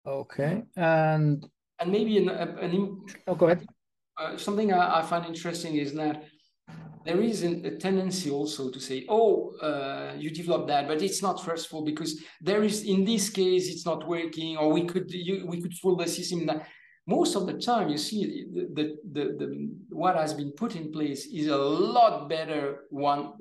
Okay, 0.06 0.64
and 0.76 1.46
and 1.80 1.92
maybe 1.92 2.18
an, 2.18 2.30
an 2.30 3.02
oh, 3.28 3.36
go 3.36 3.48
ahead. 3.48 3.68
Uh, 4.18 4.38
something 4.38 4.74
I, 4.74 5.00
I 5.00 5.02
find 5.02 5.26
interesting 5.26 5.76
is 5.76 5.94
that 5.94 6.24
there 7.06 7.22
is 7.22 7.44
a 7.44 7.78
tendency 7.78 8.30
also 8.30 8.70
to 8.70 8.80
say, 8.80 9.06
oh, 9.08 9.52
uh, 9.62 10.14
you 10.18 10.30
developed 10.30 10.68
that, 10.68 10.88
but 10.88 11.02
it's 11.02 11.22
not 11.22 11.42
trustful 11.42 11.84
because 11.84 12.22
there 12.42 12.64
is, 12.64 12.84
in 12.84 13.06
this 13.06 13.30
case, 13.30 13.70
it's 13.70 13.86
not 13.86 14.08
working, 14.08 14.58
or 14.58 14.72
we 14.72 14.84
could 14.86 15.10
you, 15.10 15.46
we 15.48 15.62
could 15.62 15.74
fool 15.74 15.96
the 15.96 16.08
system. 16.08 16.46
That 16.46 16.68
most 17.08 17.36
of 17.36 17.48
the 17.48 17.54
time, 17.54 17.90
you 17.90 17.98
see 17.98 18.46
the, 18.52 18.98
the, 19.12 19.24
the, 19.40 19.72
what 19.90 20.16
has 20.16 20.34
been 20.34 20.52
put 20.52 20.76
in 20.76 20.92
place 20.92 21.26
is 21.26 21.48
a 21.48 21.58
lot 21.58 22.28
better 22.28 22.86
one 22.90 23.34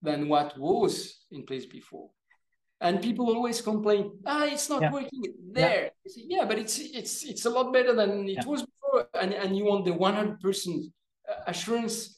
than 0.00 0.28
what 0.28 0.56
was 0.56 1.24
in 1.32 1.44
place 1.44 1.66
before. 1.66 2.10
And 2.80 3.02
people 3.02 3.26
always 3.26 3.60
complain, 3.60 4.12
ah, 4.26 4.44
it's 4.44 4.68
not 4.68 4.82
yeah. 4.82 4.92
working 4.92 5.22
there. 5.52 5.84
Yeah. 5.84 6.12
Say, 6.12 6.22
yeah. 6.28 6.44
but 6.44 6.58
it's 6.58 6.78
it's 6.78 7.24
it's 7.24 7.44
a 7.46 7.50
lot 7.50 7.72
better 7.72 7.94
than 7.94 8.28
it 8.28 8.38
yeah. 8.38 8.46
was 8.46 8.62
before. 8.62 9.08
And 9.14 9.32
and 9.34 9.56
you 9.56 9.64
want 9.64 9.84
the 9.84 9.92
100% 9.92 10.92
assurance 11.46 11.96
uh, 11.96 12.13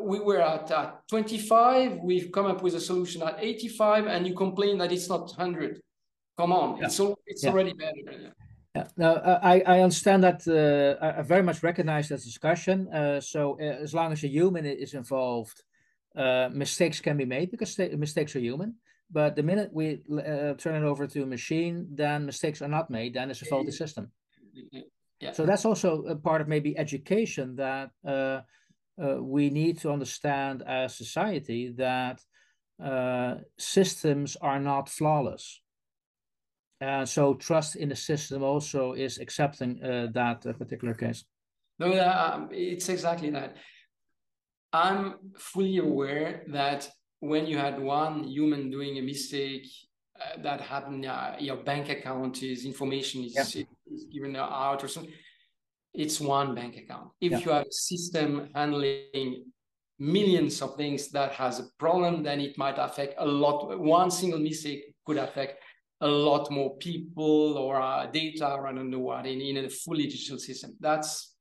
we 0.00 0.18
were 0.20 0.40
at 0.40 0.70
uh, 0.70 0.92
25 1.08 2.00
we've 2.02 2.30
come 2.32 2.46
up 2.46 2.62
with 2.62 2.74
a 2.74 2.80
solution 2.80 3.22
at 3.22 3.36
85 3.40 4.06
and 4.06 4.26
you 4.26 4.34
complain 4.34 4.78
that 4.78 4.92
it's 4.92 5.08
not 5.08 5.20
100 5.20 5.80
come 6.36 6.52
on 6.52 6.78
yeah. 6.78 6.86
it's, 6.86 7.00
all, 7.00 7.18
it's 7.26 7.44
yeah. 7.44 7.50
already 7.50 7.72
better 7.72 8.02
yeah. 8.10 8.28
Yeah, 8.74 8.86
no, 8.96 9.14
uh, 9.14 9.40
I, 9.42 9.60
I 9.60 9.80
understand 9.80 10.22
that. 10.24 10.46
Uh, 10.46 11.20
I 11.20 11.22
very 11.22 11.42
much 11.42 11.62
recognize 11.62 12.08
that 12.08 12.22
discussion. 12.22 12.86
Uh, 12.92 13.20
so 13.20 13.58
uh, 13.60 13.64
as 13.64 13.94
long 13.94 14.12
as 14.12 14.22
a 14.22 14.28
human 14.28 14.66
is 14.66 14.94
involved, 14.94 15.62
mistakes 16.52 17.00
can 17.00 17.16
be 17.16 17.24
made 17.24 17.50
because 17.50 17.78
mistakes 17.78 18.36
are 18.36 18.40
human. 18.40 18.74
But 19.10 19.36
the 19.36 19.42
minute 19.42 19.70
we 19.72 20.02
turn 20.62 20.76
it 20.80 20.86
over 20.86 21.06
to 21.06 21.22
a 21.22 21.26
machine, 21.26 21.88
then 21.90 22.26
mistakes 22.26 22.60
are 22.60 22.68
not 22.68 22.90
made. 22.90 23.14
Then 23.14 23.30
it's 23.30 23.42
a 23.42 23.46
faulty 23.46 23.72
system. 23.72 24.12
Yeah. 25.20 25.32
So 25.32 25.46
that's 25.46 25.64
also 25.64 26.02
a 26.02 26.14
part 26.14 26.40
of 26.42 26.46
maybe 26.46 26.76
education 26.78 27.56
that 27.56 27.90
uh, 29.02 29.22
we 29.22 29.50
need 29.50 29.78
to 29.78 29.92
understand 29.92 30.62
as 30.66 30.96
society 30.96 31.72
that 31.76 32.20
uh, 32.82 33.36
systems 33.58 34.36
are 34.36 34.60
not 34.60 34.88
flawless. 34.88 35.60
And 36.80 37.08
so 37.08 37.34
trust 37.34 37.76
in 37.76 37.88
the 37.88 37.96
system 37.96 38.42
also 38.42 38.92
is 38.92 39.18
accepting 39.18 39.82
uh, 39.82 40.08
that 40.12 40.42
particular 40.58 40.94
case. 40.94 41.24
No, 41.78 41.92
um, 42.00 42.48
it's 42.52 42.88
exactly 42.88 43.30
that. 43.30 43.56
I'm 44.72 45.14
fully 45.36 45.78
aware 45.78 46.44
that 46.48 46.88
when 47.20 47.46
you 47.46 47.58
had 47.58 47.80
one 47.80 48.24
human 48.24 48.70
doing 48.70 48.98
a 48.98 49.02
mistake 49.02 49.66
uh, 50.20 50.40
that 50.42 50.60
happened, 50.60 51.06
uh, 51.06 51.34
your 51.38 51.56
bank 51.56 51.88
account 51.88 52.42
is 52.42 52.64
information 52.64 53.24
is, 53.24 53.34
yeah. 53.34 53.64
is 53.92 54.04
given 54.12 54.36
out 54.36 54.84
or 54.84 54.88
something 54.88 55.12
it's 55.98 56.20
one 56.20 56.54
bank 56.54 56.76
account. 56.76 57.10
If 57.20 57.32
yeah. 57.32 57.38
you 57.40 57.50
have 57.50 57.66
a 57.66 57.72
system 57.72 58.48
handling 58.54 59.44
millions 59.98 60.62
of 60.62 60.76
things 60.76 61.10
that 61.10 61.32
has 61.32 61.58
a 61.58 61.66
problem, 61.76 62.22
then 62.22 62.40
it 62.40 62.56
might 62.56 62.78
affect 62.78 63.14
a 63.18 63.26
lot. 63.26 63.78
One 63.78 64.10
single 64.10 64.38
mistake 64.38 64.94
could 65.04 65.18
affect 65.18 65.60
a 66.00 66.06
lot 66.06 66.50
more 66.52 66.76
people 66.76 67.58
or 67.58 67.82
uh, 67.82 68.06
data 68.06 68.48
or 68.54 68.68
I 68.68 68.72
don't 68.72 68.90
know 68.90 69.00
what 69.00 69.26
in, 69.26 69.40
in 69.40 69.64
a 69.64 69.68
fully 69.68 70.04
digital 70.04 70.38
system. 70.38 70.76
That's 70.78 71.34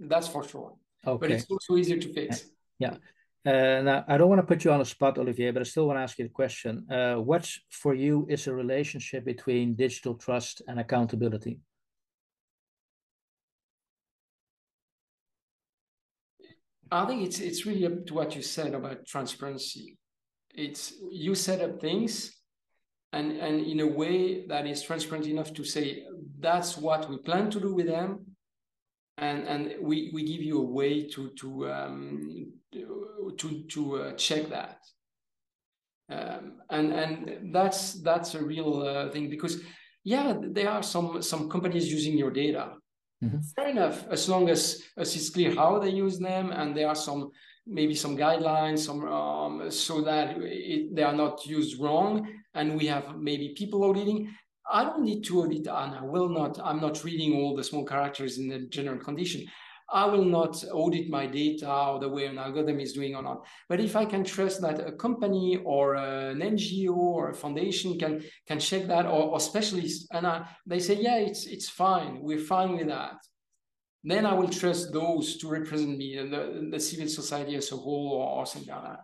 that's 0.00 0.26
for 0.26 0.42
sure. 0.42 0.74
Okay. 1.06 1.20
But 1.20 1.30
it's 1.30 1.46
also 1.48 1.76
easier 1.76 1.98
to 1.98 2.12
fix. 2.12 2.46
Yeah. 2.80 2.96
Uh, 3.46 3.80
now, 3.80 4.04
I 4.08 4.18
don't 4.18 4.28
want 4.28 4.40
to 4.40 4.46
put 4.46 4.64
you 4.64 4.72
on 4.72 4.80
the 4.80 4.84
spot, 4.84 5.18
Olivier, 5.18 5.52
but 5.52 5.60
I 5.60 5.64
still 5.64 5.86
want 5.86 5.98
to 5.98 6.02
ask 6.02 6.18
you 6.18 6.24
the 6.24 6.30
question. 6.42 6.84
Uh, 6.90 7.14
what 7.14 7.48
for 7.70 7.94
you 7.94 8.26
is 8.28 8.48
a 8.48 8.52
relationship 8.52 9.24
between 9.24 9.76
digital 9.76 10.14
trust 10.14 10.62
and 10.66 10.80
accountability? 10.80 11.60
I 16.90 17.04
think 17.06 17.26
it's 17.26 17.40
it's 17.40 17.66
really 17.66 17.86
up 17.86 18.06
to 18.06 18.14
what 18.14 18.36
you 18.36 18.42
said 18.42 18.74
about 18.74 19.06
transparency. 19.06 19.98
It's 20.54 20.94
you 21.10 21.34
set 21.34 21.60
up 21.60 21.80
things 21.80 22.36
and 23.12 23.32
and 23.32 23.60
in 23.66 23.80
a 23.80 23.86
way 23.86 24.46
that 24.46 24.66
is 24.66 24.82
transparent 24.82 25.26
enough 25.26 25.52
to 25.54 25.64
say 25.64 26.04
that's 26.38 26.76
what 26.76 27.08
we 27.08 27.18
plan 27.18 27.50
to 27.50 27.60
do 27.60 27.74
with 27.74 27.86
them 27.86 28.36
and 29.18 29.46
and 29.46 29.74
we 29.80 30.10
we 30.12 30.24
give 30.24 30.42
you 30.42 30.58
a 30.60 30.70
way 30.78 31.08
to 31.08 31.30
to 31.30 31.70
um, 31.70 32.52
to 33.38 33.64
to 33.68 33.96
uh, 33.96 34.12
check 34.12 34.48
that 34.48 34.78
um, 36.10 36.58
and 36.70 36.92
and 36.92 37.54
that's 37.54 37.94
that's 38.02 38.34
a 38.34 38.44
real 38.44 38.82
uh, 38.82 39.10
thing 39.10 39.30
because 39.30 39.62
yeah 40.04 40.34
there 40.40 40.70
are 40.70 40.82
some 40.82 41.22
some 41.22 41.48
companies 41.48 41.90
using 41.90 42.18
your 42.18 42.30
data 42.30 42.74
Mm-hmm. 43.24 43.38
Fair 43.56 43.68
enough, 43.68 44.06
as 44.08 44.28
long 44.28 44.50
as, 44.50 44.82
as 44.96 45.16
it's 45.16 45.30
clear 45.30 45.54
how 45.54 45.78
they 45.78 45.88
use 45.88 46.18
them 46.18 46.52
and 46.52 46.76
there 46.76 46.88
are 46.88 46.94
some 46.94 47.30
maybe 47.66 47.94
some 47.94 48.16
guidelines, 48.16 48.78
some 48.78 49.04
um, 49.08 49.70
so 49.70 50.00
that 50.02 50.36
it, 50.38 50.94
they 50.94 51.02
are 51.02 51.12
not 51.12 51.44
used 51.46 51.80
wrong, 51.80 52.26
and 52.54 52.76
we 52.76 52.86
have 52.86 53.16
maybe 53.18 53.54
people 53.56 53.84
auditing. 53.84 54.32
I 54.70 54.84
don't 54.84 55.04
need 55.04 55.24
to 55.24 55.42
audit, 55.42 55.66
and 55.66 55.94
I 55.94 56.02
will 56.02 56.28
not. 56.28 56.58
I'm 56.62 56.80
not 56.80 57.04
reading 57.04 57.34
all 57.34 57.56
the 57.56 57.64
small 57.64 57.84
characters 57.84 58.38
in 58.38 58.48
the 58.48 58.60
general 58.68 58.98
condition. 58.98 59.44
I 59.92 60.04
will 60.06 60.24
not 60.24 60.64
audit 60.72 61.08
my 61.08 61.26
data 61.26 61.72
or 61.72 62.00
the 62.00 62.08
way 62.08 62.26
an 62.26 62.38
algorithm 62.38 62.80
is 62.80 62.92
doing 62.92 63.14
or 63.14 63.22
not. 63.22 63.46
But 63.68 63.80
if 63.80 63.94
I 63.94 64.04
can 64.04 64.24
trust 64.24 64.60
that 64.62 64.86
a 64.86 64.92
company 64.92 65.60
or 65.64 65.94
an 65.94 66.40
NGO 66.40 66.96
or 66.96 67.30
a 67.30 67.34
foundation 67.34 67.98
can 67.98 68.22
can 68.48 68.58
check 68.58 68.86
that 68.88 69.06
or, 69.06 69.30
or 69.30 69.40
specialists 69.40 70.08
and 70.10 70.26
I, 70.26 70.48
they 70.66 70.80
say, 70.80 70.94
yeah, 70.94 71.16
it's 71.16 71.46
it's 71.46 71.68
fine, 71.68 72.20
we're 72.20 72.38
fine 72.38 72.76
with 72.76 72.88
that. 72.88 73.16
Then 74.02 74.26
I 74.26 74.34
will 74.34 74.48
trust 74.48 74.92
those 74.92 75.36
to 75.38 75.48
represent 75.48 75.98
me 75.98 76.16
and 76.16 76.32
the, 76.32 76.68
the 76.70 76.80
civil 76.80 77.08
society 77.08 77.56
as 77.56 77.72
a 77.72 77.76
whole 77.76 78.12
or, 78.12 78.40
or 78.40 78.46
something 78.46 78.74
like 78.74 78.82
that. 78.82 79.00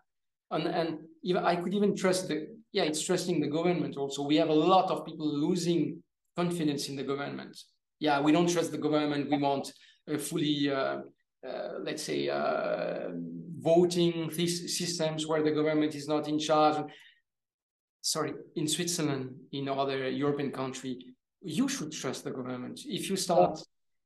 And 0.51 0.67
and 0.67 0.99
even 1.23 1.45
I 1.45 1.57
could 1.57 1.75
even 1.75 1.95
trust 1.95 2.27
the 2.27 2.49
yeah, 2.73 2.85
it's 2.85 3.03
trusting 3.03 3.41
the 3.41 3.49
government 3.49 3.97
also. 3.97 4.23
We 4.23 4.37
have 4.37 4.49
a 4.49 4.55
lot 4.55 4.91
of 4.91 5.05
people 5.05 5.29
losing 5.29 6.03
confidence 6.35 6.89
in 6.89 6.97
the 6.97 7.03
government. 7.05 7.57
Yeah, 8.01 8.21
we 8.21 8.33
don't 8.33 8.49
trust 8.49 8.73
the 8.73 8.79
government. 8.79 9.31
We 9.31 9.39
want 9.39 9.73
fully, 10.19 10.71
uh, 10.71 11.01
uh, 11.47 11.79
let's 11.81 12.03
say, 12.03 12.29
uh, 12.29 13.11
voting 13.59 14.31
systems 14.33 15.27
where 15.27 15.43
the 15.43 15.51
government 15.51 15.95
is 15.95 16.09
not 16.09 16.29
in 16.29 16.39
charge. 16.39 16.85
Sorry, 18.01 18.33
in 18.57 18.67
Switzerland, 18.67 19.35
in 19.53 19.69
other 19.69 20.09
European 20.09 20.51
country, 20.51 20.99
you 21.41 21.69
should 21.69 21.93
trust 21.93 22.25
the 22.25 22.31
government. 22.31 22.81
If 22.87 23.09
you 23.09 23.17
start 23.17 23.61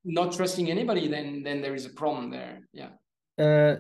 not 0.05 0.33
trusting 0.33 0.71
anybody, 0.71 1.09
then 1.09 1.43
then 1.43 1.61
there 1.61 1.75
is 1.75 1.87
a 1.87 1.91
problem 1.91 2.31
there. 2.31 2.61
Yeah. 2.73 2.91
Uh, 3.39 3.77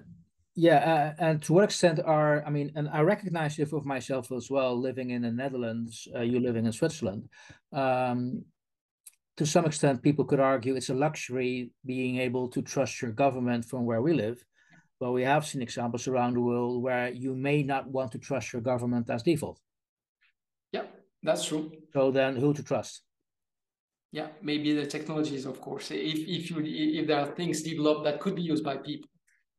yeah, 0.58 1.14
uh, 1.18 1.22
and 1.22 1.42
to 1.42 1.52
what 1.52 1.64
extent 1.64 2.00
are 2.04 2.42
I 2.46 2.50
mean, 2.50 2.72
and 2.74 2.88
I 2.88 3.00
recognize 3.02 3.58
it 3.58 3.68
for 3.68 3.82
myself 3.82 4.32
as 4.32 4.50
well, 4.50 4.74
living 4.78 5.10
in 5.10 5.22
the 5.22 5.30
Netherlands, 5.30 6.08
uh, 6.14 6.20
you 6.20 6.40
living 6.40 6.64
in 6.64 6.72
Switzerland. 6.72 7.28
Um, 7.72 8.44
to 9.36 9.44
some 9.44 9.66
extent, 9.66 10.02
people 10.02 10.24
could 10.24 10.40
argue 10.40 10.76
it's 10.76 10.88
a 10.88 10.94
luxury 10.94 11.70
being 11.84 12.18
able 12.18 12.48
to 12.48 12.62
trust 12.62 13.02
your 13.02 13.12
government 13.12 13.64
from 13.64 13.84
where 13.84 14.00
we 14.00 14.14
live. 14.14 14.42
But 14.98 15.12
we 15.12 15.22
have 15.24 15.46
seen 15.46 15.60
examples 15.60 16.08
around 16.08 16.34
the 16.34 16.40
world 16.40 16.82
where 16.82 17.10
you 17.10 17.34
may 17.34 17.62
not 17.62 17.86
want 17.86 18.12
to 18.12 18.18
trust 18.18 18.52
your 18.54 18.62
government 18.62 19.10
as 19.10 19.22
default. 19.22 19.60
Yeah, 20.72 20.84
that's 21.22 21.44
true. 21.44 21.70
So 21.92 22.10
then, 22.10 22.36
who 22.36 22.54
to 22.54 22.62
trust? 22.62 23.02
Yeah, 24.10 24.28
maybe 24.40 24.72
the 24.72 24.86
technologies, 24.86 25.44
of 25.44 25.60
course. 25.60 25.90
If 25.90 26.18
if 26.26 26.50
you 26.50 26.62
if 27.00 27.06
there 27.06 27.20
are 27.20 27.26
things 27.26 27.62
developed 27.62 28.04
that 28.04 28.20
could 28.20 28.36
be 28.36 28.42
used 28.42 28.64
by 28.64 28.78
people, 28.78 29.10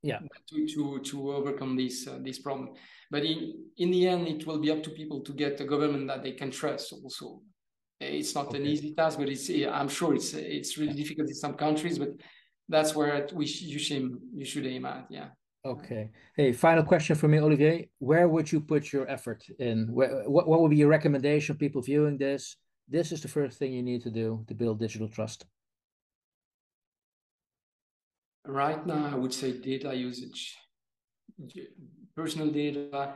yeah, 0.02 0.20
to 0.50 0.68
to 0.68 1.00
to 1.00 1.32
overcome 1.34 1.78
this 1.78 2.08
uh, 2.08 2.18
this 2.24 2.40
problem. 2.40 2.74
But 3.12 3.24
in 3.24 3.54
in 3.78 3.92
the 3.92 4.08
end, 4.08 4.28
it 4.28 4.48
will 4.48 4.58
be 4.58 4.72
up 4.72 4.82
to 4.84 4.90
people 4.90 5.22
to 5.22 5.34
get 5.34 5.62
a 5.62 5.66
government 5.66 6.08
that 6.08 6.24
they 6.24 6.32
can 6.32 6.50
trust. 6.50 6.94
Also, 6.94 7.42
it's 8.00 8.36
not 8.36 8.48
okay. 8.48 8.58
an 8.58 8.66
easy 8.66 8.94
task, 8.94 9.18
but 9.18 9.30
it's 9.30 9.50
eh, 9.50 9.68
I'm 9.70 9.90
sure 9.90 10.14
it's 10.14 10.34
it's 10.34 10.78
really 10.78 10.94
difficult 10.94 11.30
in 11.30 11.36
some 11.36 11.54
countries. 11.54 11.98
But 11.98 12.10
that's 12.70 12.96
where 12.96 13.28
we 13.34 13.46
you 13.46 13.80
should 13.80 14.20
you 14.34 14.46
should 14.46 14.66
aim 14.66 14.86
at. 14.86 15.08
Yeah. 15.10 15.30
Okay. 15.66 16.12
Hey, 16.36 16.54
final 16.54 16.84
question 16.84 17.16
for 17.16 17.28
me, 17.28 17.40
Olivier. 17.40 17.90
Where 18.00 18.30
would 18.30 18.52
you 18.52 18.62
put 18.62 18.94
your 18.94 19.10
effort 19.10 19.44
in? 19.60 19.88
Where, 19.92 20.30
what 20.30 20.48
what 20.48 20.62
would 20.62 20.70
be 20.70 20.78
your 20.78 20.90
recommendation? 20.90 21.58
People 21.58 21.82
viewing 21.82 22.18
this, 22.18 22.56
this 22.88 23.12
is 23.12 23.22
the 23.22 23.28
first 23.28 23.58
thing 23.58 23.74
you 23.74 23.84
need 23.84 24.02
to 24.04 24.12
do 24.12 24.46
to 24.48 24.54
build 24.54 24.80
digital 24.80 25.10
trust. 25.10 25.46
Right 28.46 28.86
now, 28.86 29.10
I 29.12 29.16
would 29.16 29.34
say 29.34 29.52
data 29.52 29.94
usage, 29.94 30.56
personal 32.16 32.48
data, 32.48 33.16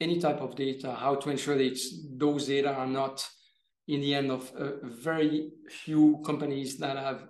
any 0.00 0.18
type 0.18 0.40
of 0.40 0.54
data. 0.56 0.94
How 0.94 1.16
to 1.16 1.28
ensure 1.28 1.58
that 1.58 1.78
those 2.16 2.46
data 2.46 2.72
are 2.72 2.86
not 2.86 3.22
in 3.92 4.00
the 4.00 4.14
end 4.14 4.30
of 4.30 4.50
uh, 4.56 4.72
very 4.82 5.50
few 5.68 6.22
companies 6.24 6.78
that 6.78 6.96
have 6.96 7.20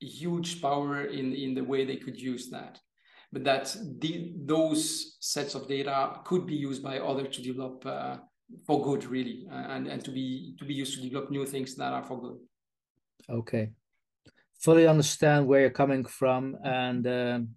huge 0.00 0.60
power 0.60 1.04
in 1.04 1.32
in 1.32 1.54
the 1.54 1.64
way 1.64 1.84
they 1.84 1.96
could 1.96 2.18
use 2.20 2.50
that. 2.50 2.78
But 3.32 3.44
that 3.44 3.74
the, 4.00 4.34
those 4.44 5.16
sets 5.20 5.54
of 5.54 5.66
data 5.66 6.20
could 6.24 6.44
be 6.46 6.54
used 6.54 6.82
by 6.82 6.98
others 6.98 7.34
to 7.36 7.42
develop 7.42 7.86
uh, 7.86 8.16
for 8.66 8.82
good 8.82 9.04
really 9.04 9.46
and 9.50 9.86
and 9.86 10.04
to 10.04 10.10
be 10.10 10.54
to 10.58 10.64
be 10.64 10.74
used 10.74 10.94
to 10.96 11.02
develop 11.08 11.30
new 11.30 11.46
things 11.46 11.74
that 11.76 11.92
are 11.92 12.04
for 12.04 12.20
good. 12.20 12.38
Okay. 13.28 13.70
Fully 14.60 14.86
understand 14.86 15.46
where 15.46 15.60
you're 15.60 15.80
coming 15.82 16.04
from 16.04 16.56
and 16.64 17.06
um, 17.06 17.48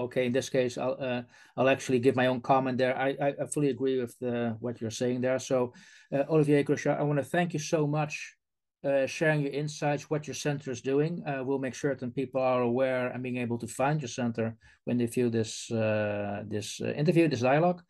okay 0.00 0.26
in 0.26 0.32
this 0.32 0.48
case 0.48 0.78
i'll 0.78 0.96
uh, 1.00 1.22
i'll 1.56 1.68
actually 1.68 1.98
give 1.98 2.16
my 2.16 2.26
own 2.26 2.40
comment 2.40 2.78
there 2.78 2.96
i 2.98 3.08
i, 3.20 3.46
fully 3.46 3.70
agree 3.70 4.00
with 4.00 4.18
the, 4.18 4.56
what 4.60 4.80
you're 4.80 4.98
saying 5.02 5.20
there 5.20 5.38
so 5.38 5.72
uh, 6.14 6.24
olivier 6.28 6.64
Crochat, 6.64 6.98
i 6.98 7.02
want 7.02 7.18
to 7.18 7.24
thank 7.24 7.52
you 7.52 7.60
so 7.60 7.86
much 7.86 8.36
uh, 8.82 9.06
sharing 9.06 9.42
your 9.42 9.52
insights, 9.52 10.08
what 10.08 10.26
your 10.26 10.34
center 10.34 10.70
is 10.70 10.80
doing. 10.80 11.22
Uh, 11.26 11.42
we'll 11.44 11.58
make 11.58 11.74
certain 11.74 12.10
people 12.10 12.40
are 12.40 12.62
aware 12.62 13.08
and 13.08 13.22
being 13.22 13.36
able 13.36 13.58
to 13.58 13.66
find 13.66 14.00
your 14.00 14.08
center 14.08 14.56
when 14.84 14.96
they 14.96 15.06
view 15.06 15.28
this 15.28 15.70
uh, 15.70 16.42
this 16.48 16.80
uh, 16.80 16.92
interview, 16.92 17.28
this 17.28 17.40
dialogue. 17.40 17.82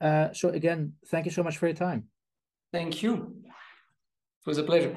Uh, 0.00 0.32
so 0.32 0.48
again, 0.48 0.94
thank 1.06 1.26
you 1.26 1.30
so 1.30 1.42
much 1.42 1.58
for 1.58 1.66
your 1.68 1.76
time. 1.76 2.08
Thank 2.72 3.02
you. 3.02 3.36
It 3.44 4.46
was 4.46 4.58
a 4.58 4.64
pleasure. 4.64 4.96